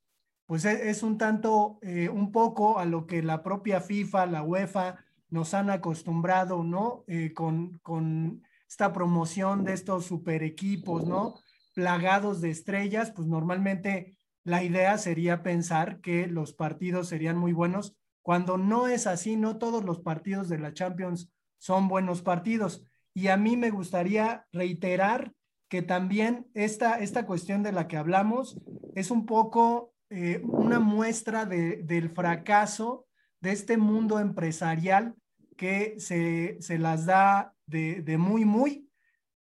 pues 0.47 0.65
e, 0.65 0.91
es, 0.91 1.05
un 1.05 1.19
tanto, 1.19 1.79
eh, 1.83 2.09
un 2.09 2.33
poco 2.33 2.81
a 2.81 2.85
lo 2.85 3.07
que 3.07 3.23
la 3.23 3.45
propia 3.45 3.81
FIFA, 3.81 4.27
la 4.27 4.43
UEFA, 4.43 4.97
nos 5.31 5.55
han 5.55 5.71
acostumbrado, 5.71 6.65
¿no? 6.65 7.05
Eh, 7.07 7.33
con, 7.33 7.79
con 7.79 8.43
esta 8.69 8.93
promoción 8.93 9.63
de 9.63 9.75
estos 9.75 10.07
super 10.07 10.43
equipos, 10.43 11.07
¿no? 11.07 11.37
Plagados 11.75 12.41
de 12.41 12.51
estrellas, 12.51 13.13
pues 13.13 13.29
normalmente 13.29 14.18
la 14.49 14.63
idea 14.63 14.97
sería 14.97 15.43
pensar 15.43 16.01
que 16.01 16.27
los 16.27 16.55
partidos 16.55 17.07
serían 17.07 17.37
muy 17.37 17.53
buenos, 17.53 17.95
cuando 18.23 18.57
no 18.57 18.89
es 18.89 19.07
así, 19.07 19.37
no 19.37 19.59
todos 19.59 19.85
los 19.85 20.01
partidos 20.01 20.49
de 20.49 20.59
la 20.59 20.73
Champions 20.73 21.31
son 21.59 21.87
buenos 21.87 22.23
partidos. 22.23 22.83
Y 23.13 23.29
a 23.29 23.37
mí 23.37 23.59
me 23.59 23.71
gustaría 23.71 24.47
reiterar 24.51 25.35
que 25.69 25.83
también 25.83 26.47
esta, 26.55 26.99
esta 26.99 27.27
cuestión 27.27 27.63
de 27.63 27.73
la 27.73 27.89
que 27.89 27.99
hablamos 27.99 28.59
es 28.95 29.11
un 29.11 29.27
poco 29.27 29.93
eh, 30.09 30.41
una 30.45 30.81
muestra 30.81 31.45
de, 31.45 31.83
del 31.83 32.09
fracaso 32.09 33.07
de 33.41 33.53
este 33.53 33.77
mundo 33.77 34.19
empresarial 34.19 35.15
que 35.59 35.97
se, 35.99 36.57
se 36.61 36.79
las 36.79 37.05
da 37.05 37.55
de, 37.67 38.17
muy, 38.19 38.47
muy, 38.47 38.88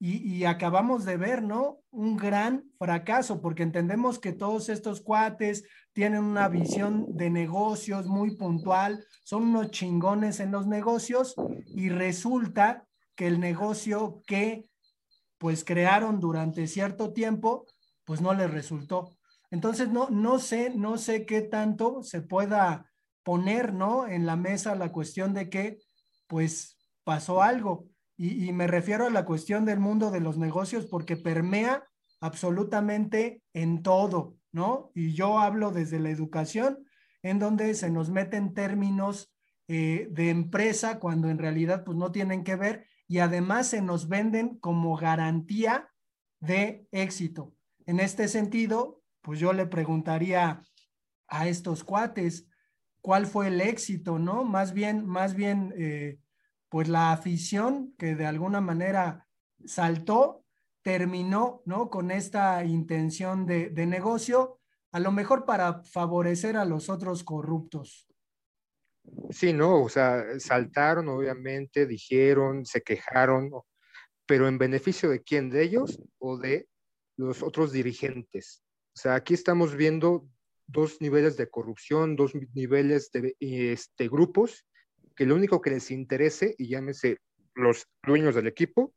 y, 0.01 0.45
acabamos 0.45 1.05
de 1.05 1.17
ver, 1.17 1.43
¿no? 1.43 1.81
Un 1.91 2.17
gran 2.17 2.71
fracaso, 2.79 3.41
porque 3.41 3.65
entendemos 3.65 4.21
que 4.21 4.33
todos 4.33 4.69
estos 4.69 5.01
cuates 5.01 5.65
tienen 5.93 6.23
una 6.23 6.49
visión 6.49 7.17
de 7.17 7.31
negocios 7.31 8.07
muy 8.07 8.37
puntual, 8.37 9.05
son 9.25 9.45
unos 9.45 9.73
chingones 9.73 10.39
en 10.39 10.53
los 10.53 10.69
negocios, 10.69 11.35
y 11.67 11.89
resulta 11.89 12.87
que 13.17 13.27
el 13.27 13.41
negocio 13.41 14.23
que 14.25 14.69
pues 15.39 15.65
crearon 15.65 16.21
durante 16.21 16.67
cierto 16.67 17.13
tiempo, 17.13 17.67
pues 18.05 18.21
no 18.21 18.35
les 18.35 18.51
resultó. 18.51 19.17
Entonces, 19.51 19.89
no, 19.89 20.11
no 20.11 20.39
sé, 20.39 20.71
no 20.71 20.99
sé 20.99 21.25
qué 21.25 21.43
tanto 21.43 22.03
se 22.03 22.21
pueda 22.21 22.91
poner, 23.23 23.73
¿no? 23.73 24.07
En 24.07 24.27
la 24.27 24.37
mesa 24.37 24.75
la 24.75 24.93
cuestión 24.93 25.33
de 25.35 25.49
que, 25.49 25.79
pues, 26.27 26.77
pasó 27.05 27.43
algo. 27.43 27.87
Y, 28.21 28.53
me 28.53 28.67
refiero 28.67 29.07
a 29.07 29.11
la 29.11 29.25
cuestión 29.25 29.65
del 29.65 29.79
mundo 29.79 30.11
de 30.11 30.19
los 30.19 30.39
negocios 30.39 30.87
porque 30.87 31.17
permea 31.17 31.85
absolutamente 32.21 33.43
en 33.53 33.85
todo, 33.85 34.37
¿no? 34.51 34.91
Y 34.93 35.15
yo 35.15 35.39
hablo 35.39 35.71
desde 35.71 36.01
la 36.01 36.11
educación, 36.11 36.85
en 37.23 37.39
donde 37.39 37.73
se 37.75 37.91
nos 37.91 38.11
meten 38.11 38.55
términos 38.55 39.33
eh, 39.69 40.09
de 40.11 40.31
empresa 40.31 40.99
cuando 40.99 41.31
en 41.31 41.39
realidad 41.39 41.85
pues 41.85 41.97
no 41.97 42.11
tienen 42.11 42.43
que 42.43 42.57
ver 42.57 42.87
y 43.07 43.21
además 43.21 43.69
se 43.69 43.83
nos 43.83 44.09
venden 44.09 44.59
como 44.59 44.97
garantía 44.97 45.89
de 46.41 46.89
éxito. 46.91 47.55
En 47.87 48.01
este 48.01 48.27
sentido, 48.27 49.01
pues 49.23 49.39
yo 49.39 49.53
le 49.53 49.67
preguntaría 49.67 50.65
a 51.29 51.49
estos 51.49 51.85
cuates, 51.85 52.49
¿cuál 53.01 53.27
fue 53.27 53.47
el 53.47 53.61
éxito, 53.61 54.19
no? 54.19 54.45
Más 54.45 54.73
bien, 54.73 55.07
más 55.07 55.35
bien, 55.35 55.73
eh, 55.77 56.19
pues 56.69 56.89
la 56.89 57.13
afición 57.13 57.95
que 57.99 58.15
de 58.15 58.27
alguna 58.27 58.61
manera 58.61 59.27
saltó, 59.65 60.45
terminó, 60.83 61.63
¿no? 61.65 61.91
Con 61.91 62.11
esta 62.11 62.65
intención 62.65 63.47
de, 63.47 63.71
negocio, 63.87 64.61
a 64.93 65.01
lo 65.01 65.13
mejor 65.13 65.45
para 65.45 65.83
favorecer 65.83 66.57
a 66.57 66.65
los 66.65 66.89
otros 66.89 67.25
corruptos. 67.25 68.07
Sí, 69.31 69.53
no, 69.53 69.83
o 69.83 69.89
sea, 69.89 70.39
saltaron, 70.39 71.09
obviamente, 71.09 71.87
dijeron, 71.87 72.67
se 72.67 72.83
quejaron, 72.83 73.51
pero 74.27 74.49
en 74.49 74.59
beneficio 74.59 75.09
de 75.09 75.23
quién, 75.23 75.49
de 75.51 75.63
ellos 75.63 75.99
o 76.19 76.37
de 76.37 76.69
los 77.17 77.43
otros 77.43 77.73
dirigentes. 77.73 78.63
O 78.95 79.01
sea, 79.01 79.15
aquí 79.15 79.35
estamos 79.35 79.75
viendo 79.75 80.29
dos 80.67 81.01
niveles 81.01 81.37
de 81.39 81.49
corrupción, 81.49 82.17
dos 82.17 82.33
niveles 82.55 83.11
de 83.13 83.35
este, 83.41 84.09
grupos 84.09 84.68
que 85.19 85.27
lo 85.27 85.35
único 85.35 85.61
que 85.61 85.71
les 85.71 85.91
interese, 85.91 86.55
y 86.59 86.69
llámese 86.69 87.19
los 87.57 87.89
dueños 88.07 88.37
del 88.37 88.47
equipo, 88.47 88.95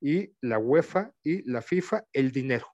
y 0.00 0.34
la 0.40 0.58
UEFA 0.58 1.12
y 1.22 1.48
la 1.48 1.62
FIFA, 1.62 2.04
el 2.12 2.32
dinero. 2.32 2.66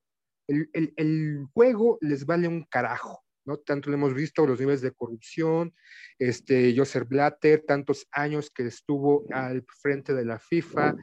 El, 0.48 0.70
el, 0.72 0.94
el 0.96 1.44
juego 1.52 1.98
les 2.00 2.24
vale 2.24 2.48
un 2.48 2.64
carajo. 2.64 3.22
¿no? 3.44 3.58
Tanto 3.58 3.90
lo 3.90 3.96
hemos 3.96 4.14
visto, 4.14 4.46
los 4.46 4.58
niveles 4.58 4.80
de 4.80 4.92
corrupción, 4.92 5.74
este, 6.18 6.74
Joseph 6.74 7.06
Blatter, 7.06 7.62
tantos 7.66 8.06
años 8.10 8.50
que 8.50 8.66
estuvo 8.66 9.26
al 9.32 9.66
frente 9.82 10.14
de 10.14 10.24
la 10.24 10.38
FIFA, 10.38 10.94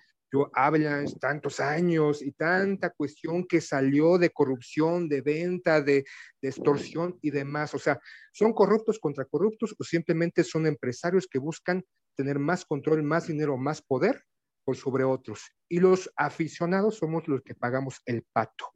Avalanche, 0.54 1.16
tantos 1.20 1.60
años 1.60 2.22
y 2.22 2.32
tanta 2.32 2.90
cuestión 2.90 3.46
que 3.46 3.62
salió 3.62 4.18
de 4.18 4.30
corrupción, 4.30 5.08
de 5.08 5.22
venta, 5.22 5.82
de, 5.82 6.06
extorsión 6.42 7.18
y 7.22 7.32
demás. 7.32 7.74
O 7.74 7.80
sea, 7.80 8.00
¿son 8.32 8.54
corruptos 8.54 9.00
contra 9.00 9.26
corruptos 9.26 9.76
o 9.80 9.84
simplemente 9.84 10.44
son 10.44 10.68
empresarios 10.68 11.28
que 11.28 11.40
buscan 11.40 11.84
tener 12.16 12.40
más 12.40 12.66
control, 12.66 13.04
más 13.04 13.28
dinero, 13.28 13.58
más 13.58 13.82
poder 13.82 14.22
por 14.64 14.76
sobre 14.76 15.04
otros? 15.04 15.42
Y 15.68 15.80
los 15.80 16.12
aficionados 16.16 16.98
somos 16.98 17.28
los 17.28 17.42
que 17.42 17.56
pagamos 17.56 18.02
el 18.06 18.24
pato. 18.32 18.72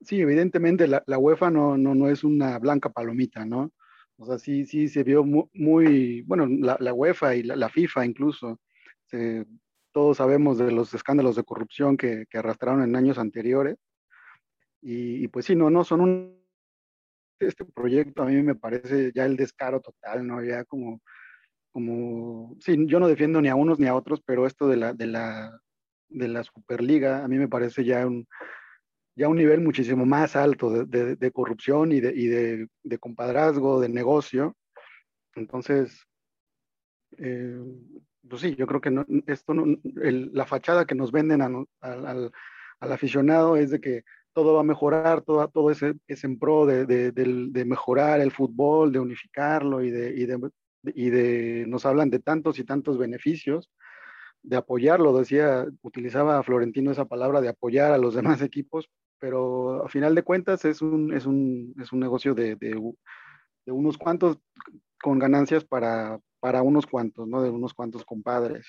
Sí, 0.00 0.20
evidentemente 0.20 0.88
la, 0.88 1.18
UEFA 1.18 1.50
no, 1.50 1.76
no, 1.76 1.94
no, 1.94 2.08
es 2.08 2.24
una 2.24 2.58
blanca 2.58 2.90
palomita, 2.90 3.44
¿no? 3.44 3.72
O 4.16 4.26
sea, 4.26 4.38
sí, 4.38 4.64
sí 4.66 4.88
se 4.88 5.04
vio 5.04 5.24
muy, 5.24 6.22
bueno, 6.22 6.46
la, 6.46 6.76
la, 6.80 6.92
UEFA 6.92 7.34
y 7.36 7.42
la, 7.42 7.56
la 7.56 7.68
FIFA 7.68 8.06
incluso, 8.06 8.60
se, 9.04 9.46
todos 9.92 10.16
sabemos 10.18 10.58
de 10.58 10.72
los 10.72 10.92
escándalos 10.94 11.36
de 11.36 11.44
corrupción 11.44 11.96
que, 11.96 12.26
arrastraron 12.34 12.82
en 12.82 12.96
años 12.96 13.18
anteriores. 13.18 13.76
Y, 14.80 15.28
pues 15.28 15.46
sí, 15.46 15.54
no, 15.54 15.70
no, 15.70 15.84
son 15.84 16.00
un... 16.00 16.42
Este 17.38 17.64
proyecto 17.64 18.22
a 18.22 18.26
mí 18.26 18.40
me 18.42 18.54
parece 18.54 19.12
ya 19.14 19.26
el 19.26 19.36
descaro 19.36 19.80
total, 19.80 20.26
¿no? 20.26 20.42
Ya 20.44 20.64
como, 20.64 21.00
como, 21.72 22.56
sí, 22.60 22.76
yo 22.86 23.00
no 23.00 23.08
defiendo 23.08 23.40
ni 23.40 23.48
a 23.48 23.56
unos 23.56 23.80
ni 23.80 23.86
a 23.88 23.96
otros, 23.96 24.22
pero 24.24 24.46
esto 24.46 24.68
de 24.68 24.76
la, 24.76 24.92
de 24.92 25.06
la, 25.06 25.60
de 26.08 26.28
la 26.28 26.44
Superliga 26.44 27.24
a 27.24 27.28
mí 27.28 27.38
me 27.38 27.48
parece 27.48 27.84
ya 27.84 28.06
un, 28.06 28.28
ya 29.16 29.28
un 29.28 29.36
nivel 29.36 29.60
muchísimo 29.60 30.06
más 30.06 30.36
alto 30.36 30.84
de, 30.84 31.16
de, 31.16 31.30
corrupción 31.32 31.92
y, 31.92 32.00
de, 32.00 32.12
y 32.14 32.26
de, 32.28 32.98
compadrazgo, 32.98 33.80
de 33.80 33.88
negocio. 33.88 34.56
Entonces, 35.34 36.06
eh, 37.18 37.60
pues 38.28 38.42
sí, 38.42 38.54
yo 38.56 38.66
creo 38.66 38.80
que 38.80 38.90
no, 38.90 39.04
esto 39.26 39.54
no, 39.54 39.64
el, 40.02 40.30
la 40.32 40.46
fachada 40.46 40.84
que 40.84 40.94
nos 40.94 41.12
venden 41.12 41.42
a, 41.42 41.46
a, 41.46 41.92
al, 41.92 42.32
al, 42.80 42.92
aficionado 42.92 43.56
es 43.56 43.70
de 43.70 43.80
que 43.80 44.04
todo 44.32 44.54
va 44.54 44.60
a 44.60 44.64
mejorar, 44.64 45.22
todo, 45.22 45.46
todo 45.48 45.70
es, 45.70 45.80
es 46.06 46.24
en 46.24 46.38
pro 46.38 46.66
de, 46.66 46.86
de, 46.86 47.64
mejorar 47.64 48.20
el 48.20 48.30
fútbol, 48.30 48.92
de 48.92 49.00
unificarlo 49.00 49.82
y 49.82 49.90
de, 49.90 50.14
y 50.14 50.26
de, 50.26 50.50
y 50.84 51.10
de, 51.10 51.64
nos 51.68 51.84
hablan 51.84 52.10
de 52.10 52.18
tantos 52.18 52.58
y 52.58 52.64
tantos 52.64 52.98
beneficios 52.98 53.70
de 54.42 54.56
apoyarlo, 54.56 55.16
decía, 55.16 55.66
utilizaba 55.82 56.42
Florentino 56.42 56.90
esa 56.90 57.04
palabra 57.04 57.40
de 57.40 57.48
apoyar 57.48 57.92
a 57.92 57.98
los 57.98 58.14
demás 58.14 58.42
equipos, 58.42 58.90
pero 59.18 59.84
a 59.84 59.88
final 59.88 60.14
de 60.14 60.22
cuentas 60.22 60.64
es 60.64 60.82
un, 60.82 61.12
es 61.12 61.26
un, 61.26 61.74
es 61.80 61.92
un 61.92 62.00
negocio 62.00 62.34
de, 62.34 62.56
de, 62.56 62.70
de 63.66 63.72
unos 63.72 63.98
cuantos 63.98 64.38
con 65.00 65.18
ganancias 65.18 65.64
para, 65.64 66.18
para 66.42 66.60
unos 66.62 66.86
cuantos, 66.86 67.28
¿no? 67.28 67.40
De 67.40 67.50
unos 67.50 67.72
cuantos 67.72 68.04
compadres. 68.04 68.66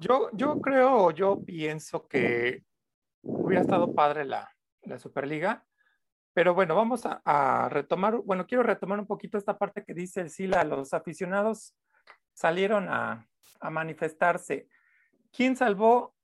Yo, 0.00 0.28
yo 0.32 0.60
creo, 0.60 1.12
yo 1.12 1.44
pienso 1.44 2.08
que 2.08 2.64
hubiera 3.22 3.62
estado 3.62 3.94
padre 3.94 4.24
la, 4.24 4.52
la 4.82 4.98
Superliga, 4.98 5.64
pero 6.32 6.54
bueno, 6.54 6.74
vamos 6.74 7.02
a, 7.06 7.68
retomar, 7.70 8.16
bueno, 8.16 8.48
quiero 8.48 8.64
retomar 8.64 8.98
un 8.98 9.06
poquito 9.06 9.38
esta 9.38 9.56
parte 9.56 9.84
que 9.84 9.94
dice 9.94 10.22
el 10.22 10.30
Sila, 10.30 10.64
los 10.64 10.92
aficionados 10.92 11.76
salieron 12.32 12.88
a 12.88 13.24
manifestarse. 13.70 14.66
¿Quién 15.30 15.54
salvó 15.54 16.16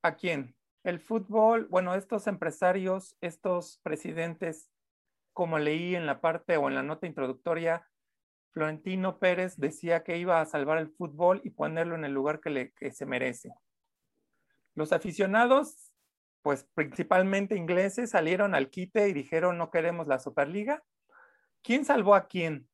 a 0.00 0.14
quién? 0.14 0.54
El 0.84 1.00
fútbol, 1.00 1.66
bueno, 1.66 1.96
estos 1.96 2.28
empresarios, 2.28 3.16
estos 3.20 3.80
presidentes, 3.82 4.70
como 5.32 5.58
leí 5.58 5.96
en 5.96 6.06
la 6.06 6.20
parte 6.20 6.56
o 6.56 6.68
en 6.68 6.76
la 6.76 6.84
nota 6.84 7.08
introductoria, 7.08 7.88
Florentino 8.52 9.18
Pérez 9.18 9.56
decía 9.56 10.02
que 10.04 10.18
iba 10.18 10.40
a 10.40 10.46
salvar 10.46 10.78
el 10.78 10.90
fútbol 10.90 11.40
y 11.42 11.50
ponerlo 11.50 11.94
en 11.94 12.04
el 12.04 12.12
lugar 12.12 12.40
que, 12.40 12.50
le, 12.50 12.72
que 12.72 12.92
se 12.92 13.06
merece. 13.06 13.50
Los 14.74 14.92
aficionados, 14.92 15.92
pues 16.42 16.66
principalmente 16.74 17.56
ingleses, 17.56 18.10
salieron 18.10 18.54
al 18.54 18.70
quite 18.70 19.08
y 19.08 19.12
dijeron 19.12 19.58
no 19.58 19.70
queremos 19.70 20.06
la 20.06 20.18
Superliga. 20.18 20.82
¿Quién 21.62 21.84
salvó 21.84 22.14
a 22.14 22.26
quién? 22.28 22.68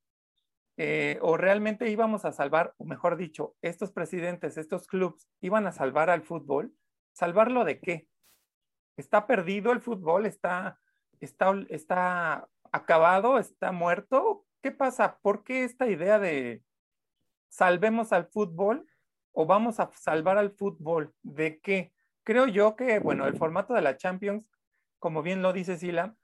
Eh, 0.76 1.18
o 1.22 1.36
realmente 1.36 1.90
íbamos 1.90 2.24
a 2.24 2.32
salvar, 2.32 2.74
o 2.78 2.84
mejor 2.84 3.16
dicho, 3.16 3.56
estos 3.62 3.92
presidentes, 3.92 4.56
estos 4.56 4.86
clubes, 4.86 5.28
iban 5.40 5.66
a 5.66 5.72
salvar 5.72 6.10
al 6.10 6.22
fútbol. 6.22 6.72
¿Salvarlo 7.12 7.64
de 7.64 7.80
qué? 7.80 8.08
¿Está 8.96 9.26
perdido 9.26 9.72
el 9.72 9.80
fútbol? 9.80 10.26
¿Está, 10.26 10.80
está, 11.20 11.52
está 11.68 12.48
acabado? 12.70 13.38
¿Está 13.38 13.72
muerto? 13.72 14.46
¿Qué 14.60 14.72
pasa? 14.72 15.18
¿Por 15.22 15.44
qué 15.44 15.64
esta 15.64 15.86
idea 15.86 16.18
de 16.18 16.62
salvemos 17.48 18.12
al 18.12 18.26
fútbol 18.26 18.86
o 19.32 19.46
vamos 19.46 19.78
a 19.78 19.90
salvar 19.94 20.36
al 20.36 20.50
fútbol? 20.50 21.14
¿De 21.22 21.60
qué? 21.60 21.92
Creo 22.24 22.46
yo 22.46 22.74
que, 22.74 22.98
bueno, 22.98 23.26
el 23.26 23.36
formato 23.36 23.72
de 23.72 23.82
la 23.82 23.96
Champions, 23.96 24.50
como 24.98 25.22
bien 25.22 25.42
lo 25.42 25.52
dice 25.52 25.78
Sila, 25.78 26.16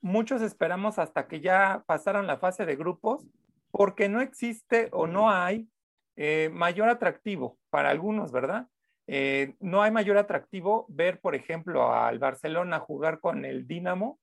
muchos 0.00 0.40
esperamos 0.42 0.98
hasta 0.98 1.28
que 1.28 1.40
ya 1.40 1.84
pasaran 1.86 2.26
la 2.26 2.38
fase 2.38 2.64
de 2.66 2.76
grupos 2.76 3.26
porque 3.70 4.08
no 4.08 4.20
existe 4.20 4.88
o 4.92 5.06
no 5.06 5.30
hay 5.30 5.68
eh, 6.16 6.50
mayor 6.52 6.88
atractivo 6.88 7.58
para 7.70 7.90
algunos, 7.90 8.32
¿verdad? 8.32 8.68
Eh, 9.06 9.54
no 9.60 9.82
hay 9.82 9.90
mayor 9.90 10.16
atractivo 10.16 10.86
ver, 10.88 11.20
por 11.20 11.34
ejemplo, 11.34 11.92
al 11.92 12.18
Barcelona 12.18 12.80
jugar 12.80 13.20
con 13.20 13.44
el 13.44 13.66
Dinamo, 13.66 14.18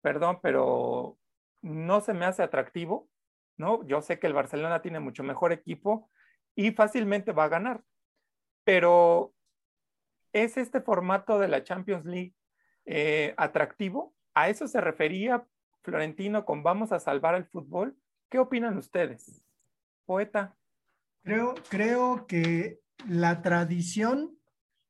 perdón, 0.00 0.38
pero 0.42 1.18
no 1.64 2.02
se 2.02 2.12
me 2.12 2.26
hace 2.26 2.42
atractivo, 2.42 3.08
¿no? 3.56 3.82
Yo 3.86 4.02
sé 4.02 4.18
que 4.18 4.26
el 4.26 4.34
Barcelona 4.34 4.82
tiene 4.82 5.00
mucho 5.00 5.22
mejor 5.22 5.50
equipo 5.50 6.10
y 6.54 6.72
fácilmente 6.72 7.32
va 7.32 7.44
a 7.44 7.48
ganar, 7.48 7.82
pero 8.64 9.32
¿es 10.32 10.58
este 10.58 10.82
formato 10.82 11.38
de 11.38 11.48
la 11.48 11.64
Champions 11.64 12.04
League 12.04 12.34
eh, 12.84 13.32
atractivo? 13.38 14.14
¿A 14.34 14.50
eso 14.50 14.68
se 14.68 14.80
refería 14.80 15.46
Florentino 15.82 16.44
con 16.44 16.62
vamos 16.62 16.92
a 16.92 17.00
salvar 17.00 17.34
el 17.34 17.46
fútbol? 17.46 17.96
¿Qué 18.28 18.38
opinan 18.38 18.76
ustedes? 18.76 19.42
Poeta. 20.04 20.54
Creo, 21.22 21.54
creo 21.70 22.26
que 22.26 22.80
la 23.08 23.40
tradición 23.40 24.38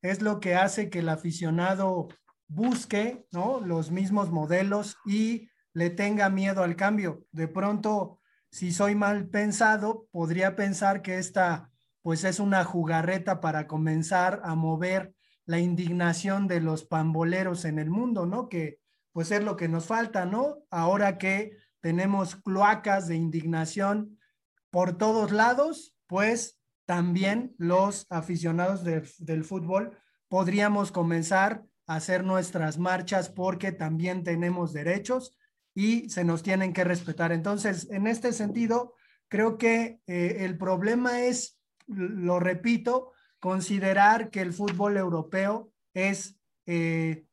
es 0.03 0.23
lo 0.23 0.41
que 0.41 0.57
hace 0.57 0.91
que 0.91 0.99
el 0.99 1.09
aficionado 1.09 2.09
busque 2.49 3.27
¿no? 3.31 3.61
los 3.61 3.93
mismos 3.93 4.33
modelos 4.33 4.99
y 5.07 5.49
le 5.75 5.91
tenga 5.91 6.31
miedo 6.31 6.63
al 6.63 6.77
cambio. 6.77 7.27
De 7.33 7.49
pronto, 7.49 8.21
si 8.51 8.73
soy 8.73 8.95
mal 8.95 9.29
pensado, 9.29 10.07
podría 10.11 10.57
pensar 10.57 11.03
que 11.03 11.19
esta 11.19 11.71
pues 12.01 12.25
es 12.25 12.39
una 12.39 12.65
jugarreta 12.65 13.41
para 13.41 13.67
comenzar 13.67 14.41
a 14.45 14.55
mover 14.55 15.15
la 15.47 15.59
indignación 15.59 16.49
de 16.49 16.61
los 16.61 16.85
pamboleros 16.85 17.65
en 17.65 17.79
el 17.79 17.91
mundo, 17.91 18.27
¿no? 18.27 18.49
Que 18.49 18.79
pues 19.13 19.31
es 19.31 19.43
lo 19.43 19.57
que 19.57 19.69
nos 19.69 19.87
falta, 19.87 20.27
¿no? 20.27 20.59
Ahora 20.71 21.19
que 21.19 21.57
tenemos 21.81 22.37
cloacas 22.37 23.09
de 23.09 23.17
indignación 23.17 24.19
por 24.71 24.97
todos 24.99 25.33
lados, 25.33 25.95
pues 26.07 26.61
también 26.87 27.55
los 27.59 28.07
aficionados 28.11 28.85
de, 28.85 29.09
del 29.19 29.45
fútbol 29.45 29.97
podríamos 30.29 30.93
comenzar 30.93 31.65
a 31.87 31.97
hacer 31.97 32.23
nuestras 32.25 32.79
marchas 32.79 33.31
porque 33.31 33.73
también 33.73 34.25
tenemos 34.25 34.73
derechos 34.73 35.37
y 35.75 36.09
se 36.09 36.25
nos 36.25 36.43
tienen 36.43 36.73
que 36.73 36.85
respetar. 36.85 37.33
Entonces, 37.33 37.89
en 37.91 38.07
este 38.07 38.33
sentido, 38.33 38.95
creo 39.29 39.59
que 39.59 40.01
eh, 40.07 40.37
el 40.41 40.57
problema 40.57 41.23
es, 41.23 41.59
lo 41.87 42.41
repito, 42.41 43.13
considerar 43.41 44.31
que 44.31 44.41
el 44.41 44.53
fútbol 44.53 44.97
europeo 44.97 45.73
es 45.93 46.39
eh, 46.67 47.27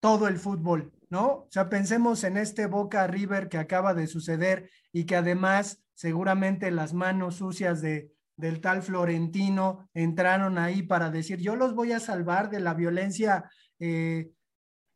todo 0.00 0.28
el 0.28 0.38
fútbol 0.38 0.92
¿no? 1.14 1.26
O 1.26 1.48
sea, 1.48 1.68
pensemos 1.68 2.24
en 2.24 2.36
este 2.36 2.66
Boca 2.66 3.06
River 3.06 3.48
que 3.48 3.58
acaba 3.58 3.94
de 3.94 4.08
suceder 4.08 4.68
y 4.92 5.04
que 5.04 5.14
además 5.14 5.80
seguramente 5.94 6.72
las 6.72 6.92
manos 6.92 7.36
sucias 7.36 7.80
de, 7.80 8.10
del 8.36 8.60
tal 8.60 8.82
Florentino 8.82 9.88
entraron 9.94 10.58
ahí 10.58 10.82
para 10.82 11.10
decir, 11.10 11.38
yo 11.38 11.54
los 11.54 11.76
voy 11.76 11.92
a 11.92 12.00
salvar 12.00 12.50
de 12.50 12.58
la 12.58 12.74
violencia 12.74 13.48
eh, 13.78 14.30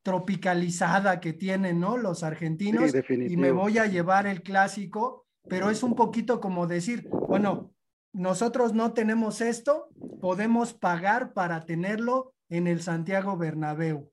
tropicalizada 0.09 1.21
que 1.21 1.35
tienen, 1.35 1.81
¿no? 1.81 1.99
Los 1.99 2.23
argentinos 2.23 2.95
y 3.11 3.37
me 3.37 3.53
voy 3.53 3.77
a 3.77 3.85
llevar 3.85 4.27
el 4.27 4.43
clásico, 4.43 5.27
pero 5.51 5.69
es 5.69 5.83
un 5.83 5.95
poquito 5.95 6.41
como 6.41 6.67
decir, 6.67 7.07
bueno, 7.11 7.75
nosotros 8.15 8.73
no 8.73 8.95
tenemos 8.95 9.43
esto, 9.43 9.91
podemos 10.23 10.73
pagar 10.73 11.35
para 11.35 11.67
tenerlo 11.67 12.33
en 12.49 12.69
el 12.69 12.81
Santiago 12.81 13.37
Bernabéu. 13.37 14.11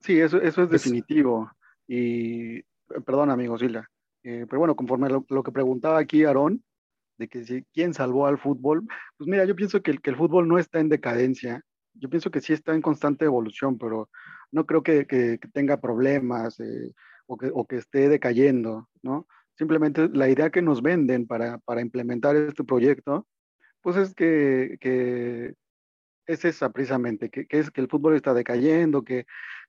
Sí, 0.00 0.18
eso, 0.18 0.40
eso 0.40 0.62
es 0.62 0.70
definitivo. 0.70 1.52
Y, 1.86 2.62
perdón, 3.04 3.28
amigo 3.28 3.58
Sila, 3.58 3.86
eh, 4.22 4.46
pero 4.48 4.60
bueno, 4.60 4.74
conforme 4.74 5.10
lo, 5.10 5.26
lo 5.28 5.42
que 5.42 5.52
preguntaba 5.52 5.98
aquí 5.98 6.24
Aarón, 6.24 6.64
de 7.18 7.28
que 7.28 7.44
si, 7.44 7.64
quién 7.74 7.92
salvó 7.92 8.26
al 8.26 8.38
fútbol, 8.38 8.86
pues 9.16 9.28
mira, 9.28 9.44
yo 9.44 9.54
pienso 9.56 9.82
que 9.82 9.90
el, 9.90 10.00
que 10.00 10.10
el 10.10 10.16
fútbol 10.16 10.48
no 10.48 10.58
está 10.58 10.80
en 10.80 10.88
decadencia, 10.88 11.62
yo 11.94 12.08
pienso 12.08 12.30
que 12.30 12.40
sí 12.40 12.52
está 12.52 12.74
en 12.74 12.82
constante 12.82 13.24
evolución, 13.24 13.76
pero 13.76 14.08
no 14.52 14.64
creo 14.66 14.82
que, 14.82 15.06
que, 15.06 15.38
tenga 15.52 15.80
problemas 15.80 16.58
eh, 16.60 16.92
o, 17.26 17.36
que, 17.36 17.50
o, 17.52 17.66
que, 17.66 17.76
esté 17.76 18.08
decayendo, 18.08 18.88
¿no? 19.02 19.26
Simplemente 19.56 20.08
la 20.08 20.28
idea 20.28 20.50
que 20.50 20.62
nos 20.62 20.80
venden 20.80 21.26
para, 21.26 21.58
para 21.58 21.80
implementar 21.80 22.36
este 22.36 22.62
proyecto, 22.64 23.26
pues 23.82 23.96
es 23.96 24.14
que, 24.14 24.78
es 26.26 26.44
esa 26.44 26.70
precisamente, 26.70 27.30
que, 27.30 27.46
es 27.48 27.70
que 27.70 27.80
el 27.80 27.88
fútbol 27.88 28.14
está 28.14 28.34
decayendo, 28.34 29.02
que 29.02 29.26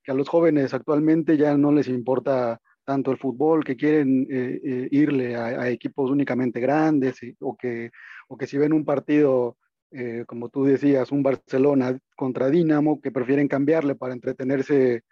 a 0.07 0.13
los 0.13 0.29
jóvenes 0.29 0.73
actualmente 0.73 1.37
ya 1.37 1.57
no 1.57 1.71
les 1.71 1.87
importa 1.87 2.61
tanto 2.89 3.11
el 3.11 3.19
fútbol, 3.19 3.63
que 3.63 3.75
quieren 3.75 4.25
eh, 4.31 4.59
eh, 4.63 4.87
irle 4.89 5.35
a, 5.35 5.69
equipos 5.69 6.09
únicamente 6.09 6.59
grandes, 6.59 7.19
o, 7.39 7.55
que, 7.55 7.91
o 8.27 8.35
que 8.35 8.47
si 8.47 8.57
ven 8.57 8.73
un 8.73 8.83
partido, 8.83 9.57
eh, 9.91 10.23
como 10.25 10.49
tú 10.49 10.63
decías, 10.63 11.11
un 11.11 11.21
Barcelona 11.21 11.99
contra 12.15 12.49
Dinamo, 12.49 12.99
que 12.99 13.11
prefieren 13.11 13.47
cambiarle 13.47 13.93
para 13.93 14.15
entretenerse 14.15 15.03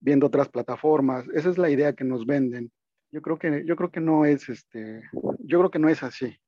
viendo 0.00 0.28
otras 0.28 0.48
plataformas. 0.48 1.26
Esa 1.34 1.50
es 1.50 1.58
la 1.58 1.68
idea 1.68 1.92
que 1.92 2.04
nos 2.04 2.24
venden. 2.24 2.72
Yo 3.12 3.20
creo 3.20 3.38
que, 3.38 3.64
yo 3.66 3.76
creo 3.76 3.90
que 3.90 4.00
no 4.00 4.24
es 4.24 4.48
este, 4.48 5.02
yo 5.40 5.58
creo 5.58 5.70
que 5.70 5.78
no 5.78 5.90
es 5.90 6.02
así. 6.02 6.38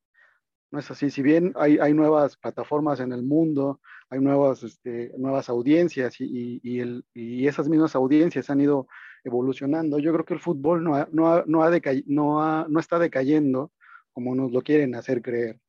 No 0.71 0.79
es 0.79 0.91
así. 0.91 1.11
Si 1.11 1.21
bien 1.21 1.53
hay, 1.57 1.77
hay 1.77 1.93
nuevas 1.93 2.39
plataformas 2.39 3.01
en 3.01 3.13
el 3.13 3.25
mundo, 3.25 3.83
hay 4.09 4.21
nuevas, 4.21 4.63
este, 4.63 5.13
nuevas 5.19 5.51
audiencias 5.51 6.19
y, 6.19 6.61
y, 6.63 6.81
el, 6.81 7.05
y 7.13 7.47
esas 7.47 7.69
mismas 7.69 7.95
audiencias 7.95 8.49
han 8.49 8.63
ido 8.63 8.87
evolucionando. 9.29 9.99
Yo 9.99 10.13
creo 10.13 10.25
que 10.25 10.35
el 10.35 10.41
fútbol 10.41 10.83
no, 10.83 11.07
no, 11.13 11.45
no, 11.47 11.63
ha 11.63 11.71
no, 12.07 12.69
no 12.69 12.81
está 12.81 12.99
decayendo 12.99 13.73
como 14.13 14.35
nos 14.35 14.51
lo 14.53 14.63
quieren 14.63 14.95
hacer 14.95 15.23
creer. 15.23 15.61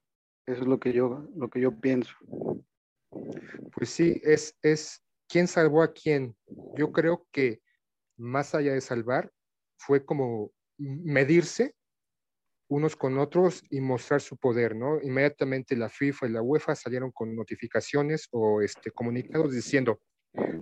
Eso 0.47 0.61
es 0.61 0.67
lo 0.67 0.79
que 0.79 0.91
yo, 0.91 1.27
lo 1.35 1.49
que 1.49 1.61
yo 1.61 1.79
pienso. 1.79 2.15
Pues 3.75 3.89
sí, 3.89 4.19
es, 4.23 4.57
es 4.63 5.03
quién 5.27 5.47
salvó 5.47 5.83
a 5.83 5.93
quién. 5.93 6.35
Yo 6.75 6.91
creo 6.91 7.27
que 7.31 7.61
más 8.17 8.55
allá 8.55 8.73
de 8.73 8.81
salvar, 8.81 9.31
fue 9.77 10.03
como 10.03 10.51
medirse 10.77 11.75
unos 12.69 12.95
con 12.95 13.17
otros 13.17 13.63
y 13.69 13.81
mostrar 13.81 14.21
su 14.21 14.37
poder, 14.37 14.75
¿no? 14.75 15.01
Inmediatamente 15.01 15.75
la 15.75 15.89
FIFA 15.89 16.27
y 16.27 16.31
la 16.31 16.41
UEFA 16.41 16.75
salieron 16.75 17.11
con 17.11 17.35
notificaciones 17.35 18.27
o 18.31 18.61
este, 18.61 18.91
comunicados 18.91 19.53
diciendo, 19.53 19.99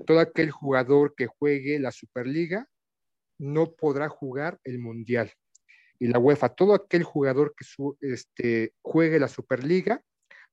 todo 0.06 0.20
aquel 0.20 0.52
jugador 0.52 1.16
que 1.16 1.28
juegue 1.28 1.80
la 1.80 1.92
Superliga 1.92 2.68
no 3.38 3.72
podrá 3.72 4.10
jugar 4.10 4.60
el 4.64 4.80
Mundial. 4.80 5.32
Y 6.00 6.08
la 6.08 6.20
UEFA, 6.20 6.50
todo 6.50 6.74
aquel 6.74 7.04
jugador 7.04 7.56
que 7.56 7.66
este, 8.02 8.74
juegue 8.82 9.20
la 9.20 9.28
Superliga 9.28 10.02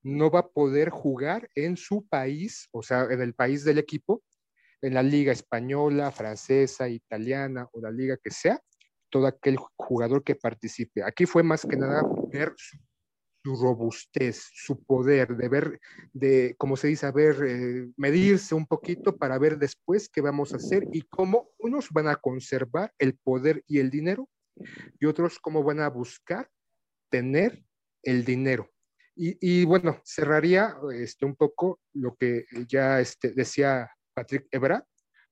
no 0.03 0.31
va 0.31 0.41
a 0.41 0.49
poder 0.49 0.91
jugar 0.91 1.49
en 1.55 1.77
su 1.77 2.07
país, 2.07 2.69
o 2.73 2.83
sea, 2.83 3.05
en 3.11 3.21
el 3.21 3.35
país 3.35 3.65
del 3.65 3.79
equipo, 3.79 4.23
en 4.83 4.95
la 4.95 5.03
liga 5.03 5.33
española, 5.33 6.13
francesa, 6.13 6.89
italiana 6.89 7.69
o 7.73 7.81
la 7.81 7.91
liga 7.91 8.19
que 8.23 8.31
sea, 8.31 8.61
todo 9.09 9.27
aquel 9.27 9.57
jugador 9.77 10.23
que 10.23 10.35
participe. 10.35 11.03
Aquí 11.03 11.25
fue 11.25 11.43
más 11.43 11.65
que 11.65 11.77
nada 11.77 12.03
ver 12.31 12.53
su 12.57 12.77
su 13.45 13.57
robustez, 13.57 14.49
su 14.55 14.83
poder, 14.85 15.37
de 15.37 15.49
ver, 15.49 15.81
de, 16.15 16.55
como 16.57 16.77
se 16.77 16.89
dice, 16.89 17.05
a 17.05 17.13
ver, 17.13 17.37
eh, 17.47 17.93
medirse 17.97 18.55
un 18.55 18.67
poquito 18.67 19.17
para 19.17 19.39
ver 19.39 19.59
después 19.59 20.09
qué 20.09 20.23
vamos 20.23 20.55
a 20.55 20.57
hacer 20.57 20.89
y 20.93 21.03
cómo 21.03 21.51
unos 21.59 21.91
van 21.91 22.09
a 22.09 22.17
conservar 22.17 22.95
el 22.99 23.17
poder 23.17 23.63
y 23.67 23.81
el 23.81 23.91
dinero 23.91 24.31
y 24.99 25.05
otros 25.05 25.39
cómo 25.39 25.63
van 25.63 25.81
a 25.81 25.91
buscar 25.91 26.49
tener 27.11 27.63
el 28.03 28.25
dinero. 28.25 28.71
Y, 29.17 29.65
bueno, 29.65 30.01
cerraría 30.05 30.77
este, 30.93 31.25
un 31.25 31.37
poco 31.37 31.79
lo 31.93 32.17
que 32.17 32.47
ya 32.67 32.99
este, 32.99 33.31
decía 33.33 33.89
Patrick 34.13 34.49
Ebra, 34.51 34.85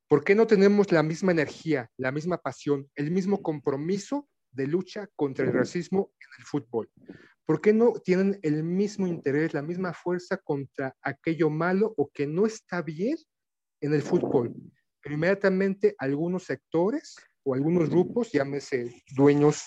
¿por 0.06 0.22
qué 0.22 0.36
no 0.36 0.46
tenemos 0.46 0.92
la 0.92 1.02
misma 1.02 1.32
energía, 1.32 1.90
la 1.96 2.12
misma 2.12 2.38
pasión, 2.38 2.88
el 2.94 3.10
mismo 3.10 3.42
compromiso 3.42 4.28
de 4.52 4.68
lucha 4.68 5.08
contra 5.16 5.46
el 5.46 5.52
racismo 5.52 6.12
en 6.20 6.28
el 6.38 6.44
fútbol? 6.44 6.90
¿Por 7.44 7.60
qué 7.60 7.72
no 7.72 7.92
tienen 7.92 8.38
el 8.42 8.62
mismo 8.62 9.06
interés, 9.06 9.52
la 9.52 9.62
misma 9.62 9.92
fuerza 9.92 10.36
contra 10.38 10.96
aquello 11.02 11.50
malo 11.50 11.92
o 11.96 12.10
que 12.12 12.26
no 12.26 12.46
está 12.46 12.82
bien 12.82 13.16
en 13.80 13.94
el 13.94 14.02
fútbol? 14.02 14.54
Pero 15.02 15.14
inmediatamente 15.14 15.94
algunos 15.98 16.44
sectores 16.44 17.16
o 17.44 17.54
algunos 17.54 17.90
grupos, 17.90 18.30
llámese 18.30 19.02
dueños, 19.16 19.64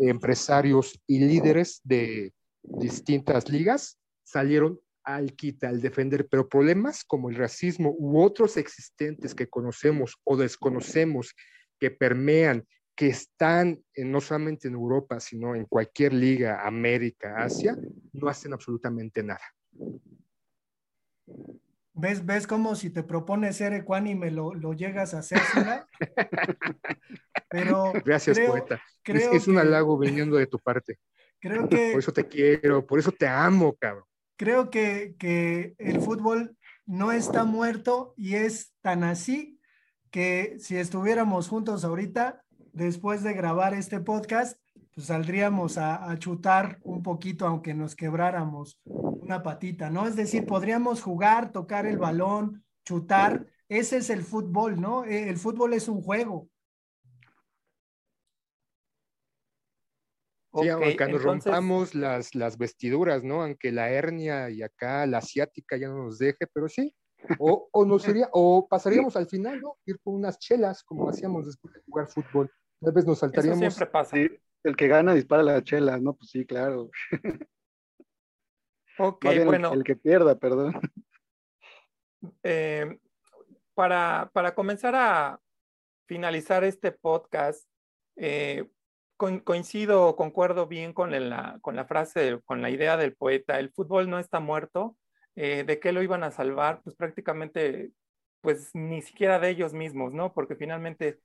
empresarios 0.00 1.00
y 1.06 1.18
líderes 1.18 1.80
de 1.82 2.32
distintas 2.62 3.48
ligas, 3.50 3.98
salieron 4.24 4.80
al 5.02 5.34
quita, 5.34 5.68
al 5.68 5.80
defender, 5.80 6.28
pero 6.28 6.48
problemas 6.48 7.02
como 7.02 7.30
el 7.30 7.36
racismo 7.36 7.94
u 7.98 8.20
otros 8.20 8.56
existentes 8.56 9.34
que 9.34 9.48
conocemos 9.48 10.16
o 10.22 10.36
desconocemos 10.36 11.34
que 11.80 11.90
permean 11.90 12.66
que 12.98 13.06
están 13.06 13.80
no 13.94 14.20
solamente 14.20 14.66
en 14.66 14.74
Europa, 14.74 15.20
sino 15.20 15.54
en 15.54 15.66
cualquier 15.66 16.12
liga, 16.12 16.66
América, 16.66 17.36
Asia, 17.44 17.78
no 18.12 18.26
hacen 18.26 18.52
absolutamente 18.52 19.22
nada. 19.22 19.54
¿Ves, 21.92 22.26
ves 22.26 22.48
cómo 22.48 22.74
si 22.74 22.90
te 22.90 23.04
propones 23.04 23.54
ser 23.54 23.72
ecuánime 23.72 24.32
lo, 24.32 24.52
lo 24.52 24.72
llegas 24.72 25.14
a 25.14 25.20
hacer? 25.20 25.38
Pero 27.48 27.92
Gracias, 28.04 28.40
poeta. 28.40 28.82
es, 29.04 29.46
un 29.46 29.58
halago 29.58 29.96
viniendo 29.96 30.36
de 30.36 30.48
tu 30.48 30.58
parte. 30.58 30.98
Creo 31.38 31.68
que... 31.68 31.92
Por 31.92 32.00
eso 32.00 32.12
te 32.12 32.26
quiero, 32.26 32.84
por 32.84 32.98
eso 32.98 33.12
te 33.12 33.28
amo, 33.28 33.76
cabrón. 33.76 34.06
Creo 34.36 34.70
que, 34.70 35.14
que 35.20 35.76
el 35.78 36.00
fútbol 36.00 36.56
no 36.84 37.12
está 37.12 37.44
muerto 37.44 38.12
y 38.16 38.34
es 38.34 38.74
tan 38.80 39.04
así 39.04 39.60
que 40.10 40.56
si 40.58 40.76
estuviéramos 40.76 41.46
juntos 41.46 41.84
ahorita, 41.84 42.42
después 42.78 43.22
de 43.22 43.34
grabar 43.34 43.74
este 43.74 44.00
podcast, 44.00 44.58
pues 44.94 45.08
saldríamos 45.08 45.78
a, 45.78 46.16
chutar 46.18 46.78
un 46.82 47.02
poquito, 47.02 47.46
aunque 47.46 47.74
nos 47.74 47.94
quebráramos 47.94 48.80
una 48.84 49.42
patita, 49.42 49.90
¿no? 49.90 50.06
Es 50.06 50.16
decir, 50.16 50.46
podríamos 50.46 51.02
jugar, 51.02 51.52
tocar 51.52 51.86
el 51.86 51.98
balón, 51.98 52.64
chutar. 52.84 53.46
Ese 53.68 53.98
es 53.98 54.10
el 54.10 54.22
fútbol, 54.22 54.80
¿no? 54.80 55.04
E, 55.04 55.28
el 55.28 55.36
fútbol 55.36 55.74
es 55.74 55.88
un 55.88 56.00
juego. 56.02 56.48
Sí, 60.54 60.68
aunque 60.68 61.08
nos 61.08 61.22
rompamos 61.22 61.94
las, 61.94 62.34
las 62.34 62.56
vestiduras, 62.56 63.22
¿no? 63.22 63.42
Aunque 63.42 63.70
la 63.70 63.90
hernia 63.90 64.50
y 64.50 64.62
acá 64.62 65.06
la 65.06 65.18
asiática 65.18 65.76
ya 65.76 65.88
no 65.88 66.04
nos 66.04 66.18
deje, 66.18 66.46
pero 66.52 66.68
sí. 66.68 66.94
O, 67.38 67.68
o, 67.72 67.84
nos 67.84 68.02
sería, 68.22 68.28
o 68.32 68.66
pasaríamos 68.66 69.16
al 69.16 69.28
final, 69.28 69.60
¿no? 69.60 69.76
Ir 69.84 69.98
con 70.00 70.14
unas 70.14 70.38
chelas, 70.38 70.82
como 70.82 71.08
hacíamos 71.08 71.46
después 71.46 71.74
de 71.74 71.80
jugar 71.84 72.08
fútbol. 72.08 72.50
Tal 72.80 72.92
vez 72.92 73.06
nos 73.06 73.18
saltaríamos. 73.18 73.58
siempre 73.58 73.86
pasa. 73.86 74.16
el 74.16 74.76
que 74.76 74.88
gana 74.88 75.14
dispara 75.14 75.42
la 75.42 75.62
chela, 75.62 75.98
¿no? 75.98 76.14
Pues 76.14 76.30
sí, 76.30 76.44
claro. 76.46 76.90
Ok, 79.00 79.26
bueno. 79.44 79.72
El, 79.72 79.84
que 79.84 79.94
pierda, 79.94 80.36
perdón. 80.36 80.74
Eh, 82.42 82.98
para, 83.74 84.28
para, 84.32 84.56
comenzar 84.56 84.96
a 84.96 85.40
finalizar 86.06 86.64
este 86.64 86.90
podcast, 86.90 87.68
eh, 88.16 88.68
coincido, 89.16 90.16
concuerdo 90.16 90.66
bien 90.66 90.92
con 90.92 91.10
la, 91.10 91.58
con 91.60 91.76
la 91.76 91.84
frase, 91.84 92.40
con 92.44 92.60
la 92.60 92.70
idea 92.70 92.96
del 92.96 93.14
poeta, 93.14 93.60
el 93.60 93.70
fútbol 93.70 94.10
no 94.10 94.18
está 94.18 94.40
muerto, 94.40 94.96
eh, 95.36 95.62
¿de 95.64 95.78
qué 95.78 95.92
lo 95.92 96.02
iban 96.02 96.24
a 96.24 96.32
salvar? 96.32 96.80
Pues 96.82 96.96
prácticamente, 96.96 97.92
pues 98.40 98.74
ni 98.74 99.02
siquiera 99.02 99.38
de 99.38 99.50
ellos 99.50 99.74
mismos, 99.74 100.12
¿no? 100.12 100.32
Porque 100.34 100.56
finalmente 100.56 101.20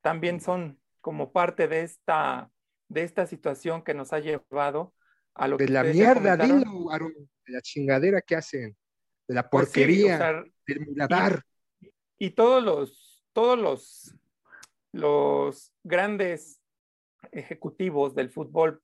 también 0.00 0.40
son 0.40 0.78
como 1.00 1.32
parte 1.32 1.68
de 1.68 1.82
esta, 1.82 2.50
de 2.88 3.02
esta 3.02 3.26
situación 3.26 3.82
que 3.82 3.94
nos 3.94 4.12
ha 4.12 4.20
llevado 4.20 4.94
a 5.34 5.48
lo 5.48 5.56
de 5.56 5.66
que... 5.66 5.72
la 5.72 5.84
mierda, 5.84 6.36
dilo, 6.36 6.88
de 7.46 7.52
la 7.52 7.60
chingadera 7.60 8.20
que 8.20 8.36
hacen. 8.36 8.76
de 9.26 9.34
la 9.34 9.48
pues 9.48 9.66
porquería, 9.66 10.44
del 10.66 10.86
miradar. 10.86 11.42
Y, 12.18 12.30
todos 12.30 12.62
los, 12.62 13.24
todos 13.32 13.58
los, 13.58 14.14
los 14.92 15.72
grandes 15.84 16.60
ejecutivos 17.30 18.14
del 18.14 18.30
fútbol 18.30 18.82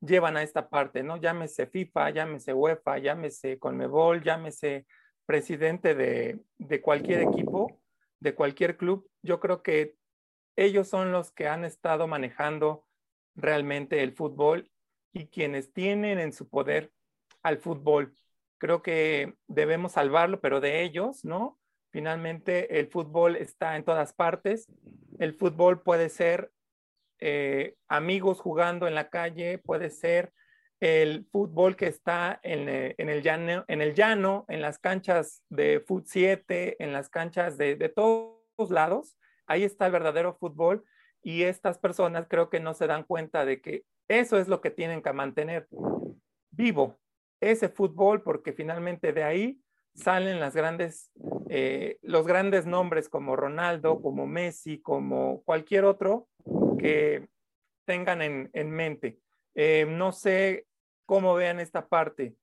llevan 0.00 0.36
a 0.36 0.42
esta 0.42 0.68
parte, 0.68 1.02
¿no? 1.02 1.16
Llámese 1.16 1.66
FIFA, 1.66 2.10
llámese 2.10 2.54
UEFA, 2.54 2.98
llámese 2.98 3.58
Conmebol, 3.58 4.22
llámese 4.22 4.86
presidente 5.26 5.94
de, 5.94 6.40
de 6.58 6.80
cualquier 6.80 7.22
equipo, 7.22 7.82
de 8.20 8.34
cualquier 8.34 8.76
club. 8.76 9.10
Yo 9.22 9.40
creo 9.40 9.62
que 9.62 9.97
ellos 10.58 10.88
son 10.88 11.12
los 11.12 11.30
que 11.30 11.46
han 11.46 11.64
estado 11.64 12.08
manejando 12.08 12.84
realmente 13.36 14.02
el 14.02 14.12
fútbol 14.12 14.68
y 15.12 15.26
quienes 15.28 15.72
tienen 15.72 16.18
en 16.18 16.32
su 16.32 16.48
poder 16.48 16.92
al 17.42 17.58
fútbol. 17.58 18.14
Creo 18.58 18.82
que 18.82 19.34
debemos 19.46 19.92
salvarlo, 19.92 20.40
pero 20.40 20.60
de 20.60 20.82
ellos, 20.82 21.24
¿no? 21.24 21.60
Finalmente, 21.90 22.80
el 22.80 22.88
fútbol 22.88 23.36
está 23.36 23.76
en 23.76 23.84
todas 23.84 24.12
partes. 24.12 24.66
El 25.20 25.32
fútbol 25.32 25.80
puede 25.82 26.08
ser 26.08 26.50
eh, 27.20 27.76
amigos 27.86 28.40
jugando 28.40 28.88
en 28.88 28.96
la 28.96 29.10
calle, 29.10 29.58
puede 29.58 29.90
ser 29.90 30.32
el 30.80 31.24
fútbol 31.30 31.76
que 31.76 31.86
está 31.86 32.40
en, 32.42 32.68
eh, 32.68 32.94
el, 32.98 33.22
llano, 33.22 33.64
en 33.68 33.80
el 33.80 33.94
llano, 33.94 34.44
en 34.48 34.60
las 34.60 34.80
canchas 34.80 35.42
de 35.48 35.80
Foot 35.86 36.06
7, 36.06 36.82
en 36.82 36.92
las 36.92 37.08
canchas 37.08 37.56
de, 37.58 37.76
de 37.76 37.88
todos 37.88 38.70
lados. 38.70 39.16
Ahí 39.48 39.64
está 39.64 39.86
el 39.86 39.92
verdadero 39.92 40.34
fútbol 40.34 40.84
y 41.22 41.42
estas 41.42 41.78
personas 41.78 42.26
creo 42.28 42.50
que 42.50 42.60
no 42.60 42.74
se 42.74 42.86
dan 42.86 43.02
cuenta 43.02 43.44
de 43.44 43.60
que 43.60 43.84
eso 44.06 44.38
es 44.38 44.46
lo 44.46 44.60
que 44.60 44.70
tienen 44.70 45.02
que 45.02 45.12
mantener 45.12 45.68
vivo, 46.50 46.98
ese 47.40 47.68
fútbol, 47.68 48.22
porque 48.22 48.52
finalmente 48.52 49.12
de 49.12 49.24
ahí 49.24 49.60
salen 49.94 50.40
las 50.40 50.54
grandes, 50.54 51.10
eh, 51.48 51.98
los 52.02 52.26
grandes 52.26 52.66
nombres 52.66 53.08
como 53.08 53.36
Ronaldo, 53.36 54.00
como 54.00 54.26
Messi, 54.26 54.80
como 54.80 55.42
cualquier 55.44 55.84
otro 55.84 56.28
que 56.78 57.28
tengan 57.84 58.22
en, 58.22 58.70
mente. 58.70 59.18
Eh, 59.54 59.86
no 59.88 60.12
sé 60.12 60.66
cómo 61.06 61.34
vean 61.34 61.58
esta 61.58 61.88
parte. 61.88 62.34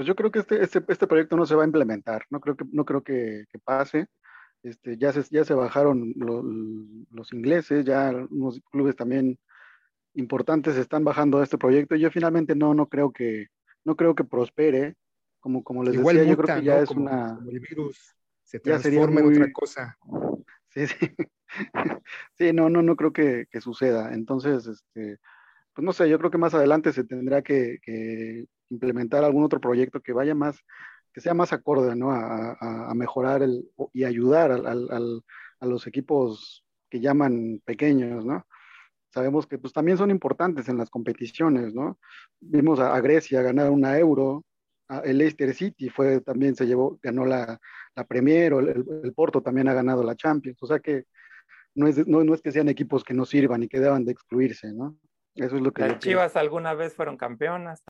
Pues 0.00 0.08
yo 0.08 0.16
creo 0.16 0.30
que 0.30 0.38
este, 0.38 0.62
este, 0.62 0.82
este, 0.88 1.06
proyecto 1.06 1.36
no 1.36 1.44
se 1.44 1.54
va 1.54 1.62
a 1.62 1.66
implementar, 1.66 2.24
no 2.30 2.40
creo 2.40 2.56
que, 2.56 2.64
no 2.72 2.86
creo 2.86 3.02
que, 3.02 3.44
pase. 3.62 4.06
Este, 4.62 4.96
ya, 4.96 5.12
se, 5.12 5.22
ya 5.30 5.44
se 5.44 5.52
bajaron 5.52 6.14
los 7.10 7.32
ingleses, 7.34 7.84
ya 7.84 8.10
unos 8.30 8.62
clubes 8.70 8.96
también 8.96 9.38
importantes 10.14 10.78
están 10.78 11.04
bajando 11.04 11.38
a 11.38 11.44
este 11.44 11.58
proyecto. 11.58 11.96
Yo 11.96 12.10
finalmente 12.10 12.54
no, 12.54 12.72
no 12.72 12.86
creo 12.88 13.12
que, 13.12 13.48
no 13.84 13.94
creo 13.94 14.14
que 14.14 14.24
prospere. 14.24 14.96
Como, 15.38 15.62
como 15.62 15.84
les 15.84 16.02
decía, 16.02 16.24
yo 16.24 16.38
creo 16.38 16.56
que 16.56 16.64
ya 16.64 16.80
es 16.80 16.90
una. 16.92 17.38
el 17.46 17.60
virus 17.60 18.16
se 18.42 18.58
transforma 18.58 19.20
en 19.20 19.26
otra 19.26 19.52
cosa. 19.52 19.98
Sí, 20.70 20.86
sí. 20.86 21.14
sí, 22.38 22.54
no, 22.54 22.70
no, 22.70 22.80
no 22.80 22.96
creo 22.96 23.12
que, 23.12 23.48
que, 23.50 23.60
suceda. 23.60 24.14
Entonces, 24.14 24.66
este, 24.66 25.18
pues 25.74 25.84
no 25.84 25.92
sé, 25.92 26.08
yo 26.08 26.18
creo 26.18 26.30
que 26.30 26.38
más 26.38 26.54
adelante 26.54 26.90
se 26.94 27.04
tendrá 27.04 27.42
que, 27.42 27.80
que 27.82 28.46
implementar 28.70 29.24
algún 29.24 29.44
otro 29.44 29.60
proyecto 29.60 30.00
que 30.00 30.12
vaya 30.12 30.34
más, 30.34 30.58
que 31.12 31.20
sea 31.20 31.34
más 31.34 31.52
acorde, 31.52 31.94
¿no? 31.96 32.10
A, 32.12 32.52
a, 32.52 32.90
a 32.90 32.94
mejorar 32.94 33.42
el, 33.42 33.68
y 33.92 34.04
ayudar 34.04 34.52
al, 34.52 34.66
al, 34.66 35.22
a 35.60 35.66
los 35.66 35.86
equipos 35.86 36.64
que 36.88 37.00
llaman 37.00 37.60
pequeños, 37.64 38.24
¿no? 38.24 38.46
sabemos 39.12 39.46
que 39.46 39.58
pues 39.58 39.72
también 39.72 39.98
son 39.98 40.10
importantes 40.10 40.68
en 40.68 40.78
las 40.78 40.90
competiciones, 40.90 41.74
¿no? 41.74 41.98
Vimos 42.40 42.80
a, 42.80 42.98
Grecia 43.00 43.42
ganar 43.42 43.70
una 43.70 43.98
euro, 43.98 44.44
el 45.04 45.18
Leicester 45.18 45.54
City 45.54 45.88
fue, 45.88 46.20
también 46.20 46.56
se 46.56 46.66
llevó, 46.66 46.98
ganó 47.02 47.24
la, 47.24 47.60
la 47.94 48.04
Premier, 48.04 48.52
el, 48.52 48.84
el, 49.04 49.12
Porto 49.12 49.42
también 49.42 49.68
ha 49.68 49.74
ganado 49.74 50.02
la 50.02 50.16
Champions, 50.16 50.58
o 50.62 50.66
sea 50.66 50.80
que 50.80 51.04
no 51.74 51.86
es, 51.86 52.06
no, 52.06 52.24
no 52.24 52.34
es 52.34 52.42
que 52.42 52.52
sean 52.52 52.68
equipos 52.68 53.04
que 53.04 53.14
no 53.14 53.24
sirvan 53.24 53.62
y 53.62 53.68
que 53.68 53.80
deban 53.80 54.04
de 54.04 54.12
excluirse, 54.12 54.72
¿no? 54.72 54.96
Eso 55.36 55.56
es 55.56 55.62
lo 55.62 55.72
que... 55.72 55.82
Las 55.82 55.98
Chivas 56.00 56.34
alguna 56.36 56.74
vez 56.74 56.94
fueron 56.94 57.16
campeonas. 57.16 57.84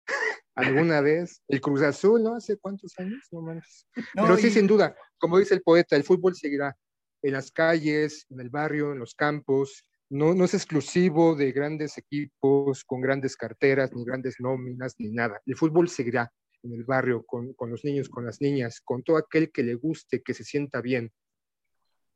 Alguna 0.55 1.01
vez. 1.01 1.43
El 1.49 1.61
Cruz 1.61 1.83
Azul, 1.83 2.23
¿no? 2.23 2.35
¿Hace 2.35 2.57
cuántos 2.59 2.99
años? 2.99 3.27
No, 3.31 3.43
Pero 4.15 4.37
sí, 4.37 4.51
sin 4.51 4.67
duda, 4.67 4.95
como 5.19 5.39
dice 5.39 5.55
el 5.55 5.63
poeta, 5.63 5.97
el 5.97 6.05
fútbol 6.05 6.35
seguirá 6.35 6.77
en 7.23 7.33
las 7.33 7.51
calles, 7.51 8.27
en 8.31 8.41
el 8.41 8.51
barrio, 8.51 8.93
en 8.93 8.99
los 8.99 9.15
campos, 9.15 9.85
no, 10.11 10.35
no 10.35 10.45
es 10.45 10.55
exclusivo 10.55 11.37
de 11.37 11.53
grandes 11.53 11.97
equipos 11.97 12.85
con 12.85 13.01
grandes 13.01 13.37
carteras, 13.37 13.93
ni 13.95 14.05
grandes 14.05 14.37
nóminas, 14.41 14.97
ni 14.99 15.13
nada. 15.13 15.41
El 15.47 15.57
fútbol 15.57 15.89
seguirá 15.89 16.33
en 16.63 16.73
el 16.73 16.85
barrio, 16.85 17.25
con, 17.25 17.55
los 17.71 17.85
niños, 17.85 18.09
con 18.09 18.27
las 18.27 18.41
niñas, 18.41 18.81
con 18.85 19.03
todo 19.05 19.17
aquel 19.17 19.51
que 19.53 19.63
le 19.63 19.75
guste, 19.75 20.21
que 20.23 20.35
se 20.35 20.45
sienta 20.45 20.81
bien. 20.81 21.13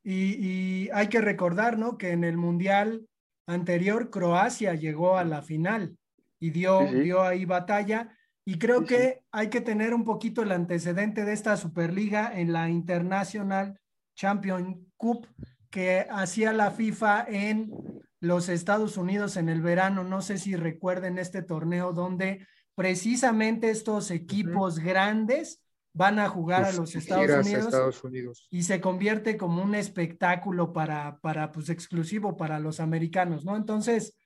Y, 0.02 0.90
hay 0.92 1.08
que 1.08 1.20
recordar, 1.20 1.78
¿no? 1.78 1.96
Que 1.96 2.10
en 2.10 2.24
el 2.24 2.36
Mundial 2.36 3.06
anterior 3.46 4.10
Croacia 4.10 4.74
llegó 4.74 5.16
a 5.16 5.24
la 5.24 5.40
final 5.40 5.96
y 6.40 6.50
dio, 6.50 6.80
dio 6.90 7.22
ahí 7.22 7.44
batalla. 7.44 8.18
Y 8.44 8.58
creo 8.58 8.84
que 8.84 9.22
hay 9.32 9.48
que 9.48 9.60
tener 9.60 9.94
un 9.94 10.04
poquito 10.04 10.42
el 10.42 10.52
antecedente 10.52 11.24
de 11.24 11.32
esta 11.32 11.56
Superliga 11.56 12.30
en 12.34 12.52
la 12.52 12.68
International 12.68 13.80
Champion 14.14 14.92
Cup, 14.96 15.26
que 15.70 16.06
hacía 16.10 16.52
la 16.52 16.70
FIFA 16.70 17.24
en 17.28 17.72
los 18.20 18.48
Estados 18.48 18.96
Unidos 18.96 19.36
en 19.36 19.48
el 19.48 19.62
verano. 19.62 20.04
No 20.04 20.20
sé 20.20 20.38
si 20.38 20.56
recuerden 20.56 21.18
este 21.18 21.42
torneo 21.42 21.92
donde 21.92 22.46
precisamente 22.74 23.70
estos 23.70 24.10
equipos 24.10 24.78
grandes 24.78 25.62
van 25.96 26.18
a 26.18 26.28
jugar 26.28 26.64
a 26.64 26.72
los 26.72 26.94
Estados 26.96 28.02
Unidos, 28.02 28.48
y 28.50 28.64
se 28.64 28.80
convierte 28.80 29.36
como 29.36 29.62
un 29.62 29.76
espectáculo 29.76 30.72
para, 30.72 31.18
para, 31.20 31.52
pues, 31.52 31.70
exclusivo 31.70 32.36
para 32.36 32.58
los 32.58 32.80
americanos, 32.80 33.44
¿no? 33.44 33.56
Entonces, 33.56 34.16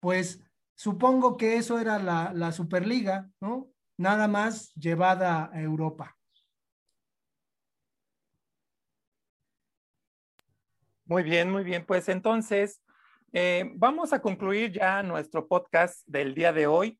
pues, 0.00 0.40
supongo 0.82 1.36
que 1.36 1.58
eso 1.58 1.78
era 1.78 2.00
la, 2.00 2.50
Superliga, 2.50 3.30
¿no? 3.40 3.70
Nada 3.96 4.26
más 4.26 4.74
llevada 4.74 5.48
a 5.52 5.60
Europa. 5.60 6.16
Muy 11.04 11.22
bien, 11.22 11.52
muy 11.52 11.62
bien. 11.62 11.86
Pues 11.86 12.08
entonces, 12.08 12.82
eh, 13.32 13.70
vamos 13.76 14.12
a 14.12 14.20
concluir 14.20 14.72
ya 14.72 15.04
nuestro 15.04 15.46
podcast 15.46 16.04
del 16.08 16.34
día 16.34 16.52
de 16.52 16.66
hoy. 16.66 16.98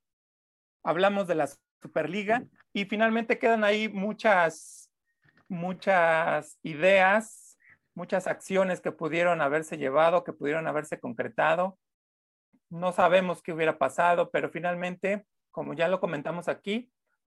Hablamos 0.84 1.26
de 1.26 1.34
la 1.34 1.48
Superliga 1.82 2.44
y 2.72 2.84
finalmente 2.84 3.40
quedan 3.40 3.64
ahí 3.64 3.88
muchas, 3.88 4.92
muchas 5.48 6.56
ideas, 6.62 7.58
muchas 7.96 8.28
acciones 8.28 8.80
que 8.80 8.92
pudieron 8.92 9.40
haberse 9.40 9.76
llevado, 9.76 10.22
que 10.22 10.32
pudieron 10.32 10.68
haberse 10.68 11.00
concretado. 11.00 11.80
No 12.72 12.92
sabemos 12.92 13.42
qué 13.42 13.52
hubiera 13.52 13.78
pasado, 13.78 14.30
pero 14.30 14.50
finalmente, 14.50 15.24
como 15.50 15.74
ya 15.74 15.88
lo 15.88 16.00
comentamos 16.00 16.48
aquí, 16.48 16.90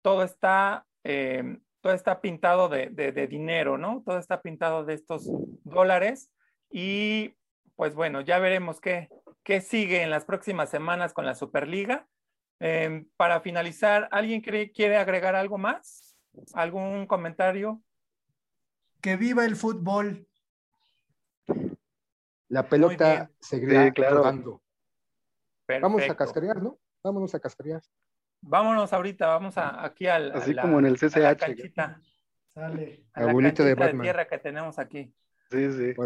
todo 0.02 0.24
está, 0.24 0.86
eh, 1.04 1.58
todo 1.82 1.94
está 1.94 2.22
pintado 2.22 2.70
de, 2.70 2.90
de 2.90 3.28
dinero, 3.28 3.78
¿no? 3.78 4.04
Todo 4.06 4.18
está 4.18 4.42
pintado 4.42 4.86
de 4.86 4.94
estos 4.94 5.30
dólares 5.64 6.30
y 6.70 7.36
pues 7.76 7.96
bueno, 7.96 8.22
ya 8.22 8.40
veremos 8.40 8.80
qué, 8.80 9.10
qué 9.44 9.62
sigue 9.62 10.02
en 10.02 10.10
las 10.10 10.26
próximas 10.26 10.70
semanas 10.70 11.14
con 11.14 11.26
la 11.26 11.36
Superliga. 11.36 12.08
Em, 12.60 13.06
para 13.18 13.42
finalizar, 13.42 14.08
¿alguien 14.12 14.42
quiere, 14.42 14.72
quiere 14.72 14.98
agregar 14.98 15.36
algo 15.36 15.58
más? 15.58 16.16
¿Algún 16.54 17.08
comentario? 17.08 17.82
Que 19.02 19.18
viva 19.18 19.46
el 19.46 19.56
fútbol. 19.56 20.28
La 22.48 22.68
pelota 22.68 23.30
seguirá 23.40 23.86
sí, 23.86 23.92
Vamos 25.82 26.10
a 26.10 26.16
cascarear, 26.16 26.62
¿no? 26.62 26.80
Vámonos 27.04 27.34
a 27.36 27.40
cascarear. 27.40 27.82
Vámonos 28.42 28.92
ahorita, 28.92 29.28
vamos 29.28 29.58
a, 29.58 29.84
aquí 29.84 30.08
al. 30.08 30.32
Así 30.34 30.56
como 30.56 30.80
en 30.80 30.86
el 30.86 30.98
CCH. 30.98 31.18
A 31.18 31.20
la 31.20 31.36
canchita. 31.38 32.02
Sale. 32.54 33.06
A 33.14 33.24
la 33.24 33.34
canchita 33.34 33.64
de, 33.64 33.76
de 33.76 34.00
tierra 34.00 34.28
que 34.28 34.38
tenemos 34.38 34.80
aquí. 34.80 35.14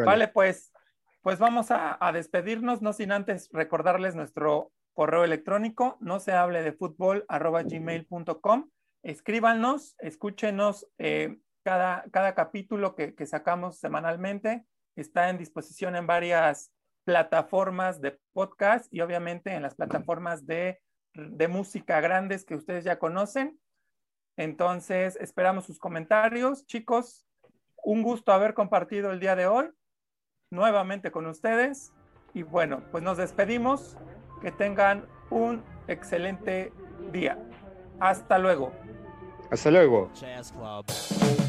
Vale, 0.05 0.27
pues, 0.27 0.73
pues 1.21 1.39
vamos 1.39 1.67
a, 1.69 2.11
despedirnos, 2.13 2.81
no 2.81 2.93
sin 2.93 3.11
antes 3.11 3.49
recordarles 3.51 4.15
nuestro 4.15 4.71
correo 4.93 5.23
electrónico, 5.23 5.97
no 5.99 6.19
se 6.19 6.33
hable 6.33 6.63
de 6.63 6.73
fútbol 6.73 7.25
arroba 7.27 7.63
gmail.com. 7.63 8.69
Escríbanos, 9.03 9.95
escúchenos 9.99 10.87
eh, 10.97 11.37
cada, 11.63 12.05
cada 12.11 12.33
capítulo 12.33 12.95
que, 12.95 13.13
sacamos 13.25 13.79
semanalmente. 13.79 14.65
Está 14.95 15.29
en 15.29 15.37
disposición 15.37 15.95
en 15.95 16.07
varias 16.07 16.71
plataformas 17.07 18.01
de 18.01 18.19
podcast 18.33 18.93
y 18.93 18.99
obviamente 18.99 19.53
en 19.53 19.61
las 19.61 19.75
plataformas 19.75 20.45
de, 20.45 20.81
de 21.13 21.47
música 21.47 22.01
grandes 22.01 22.43
que 22.43 22.53
ustedes 22.53 22.83
ya 22.83 22.99
conocen. 22.99 23.57
Entonces, 24.35 25.17
esperamos 25.21 25.63
sus 25.63 25.79
comentarios. 25.79 26.65
Chicos, 26.65 27.25
un 27.77 28.03
gusto 28.03 28.33
haber 28.33 28.53
compartido 28.53 29.11
el 29.11 29.21
día 29.21 29.37
de 29.37 29.47
hoy 29.47 29.69
nuevamente 30.51 31.09
con 31.09 31.27
ustedes. 31.27 31.93
Y 32.33 32.43
bueno, 32.43 32.83
pues 32.91 33.01
nos 33.05 33.17
despedimos. 33.17 33.95
Que 34.41 34.51
tengan 34.51 35.07
un 35.29 35.63
excelente 35.87 36.73
día. 37.13 37.39
Hasta 38.01 38.37
luego. 38.37 38.73
Hasta 39.49 39.71
luego. 39.71 40.11
Jazz 40.13 40.51
Club. 40.51 41.46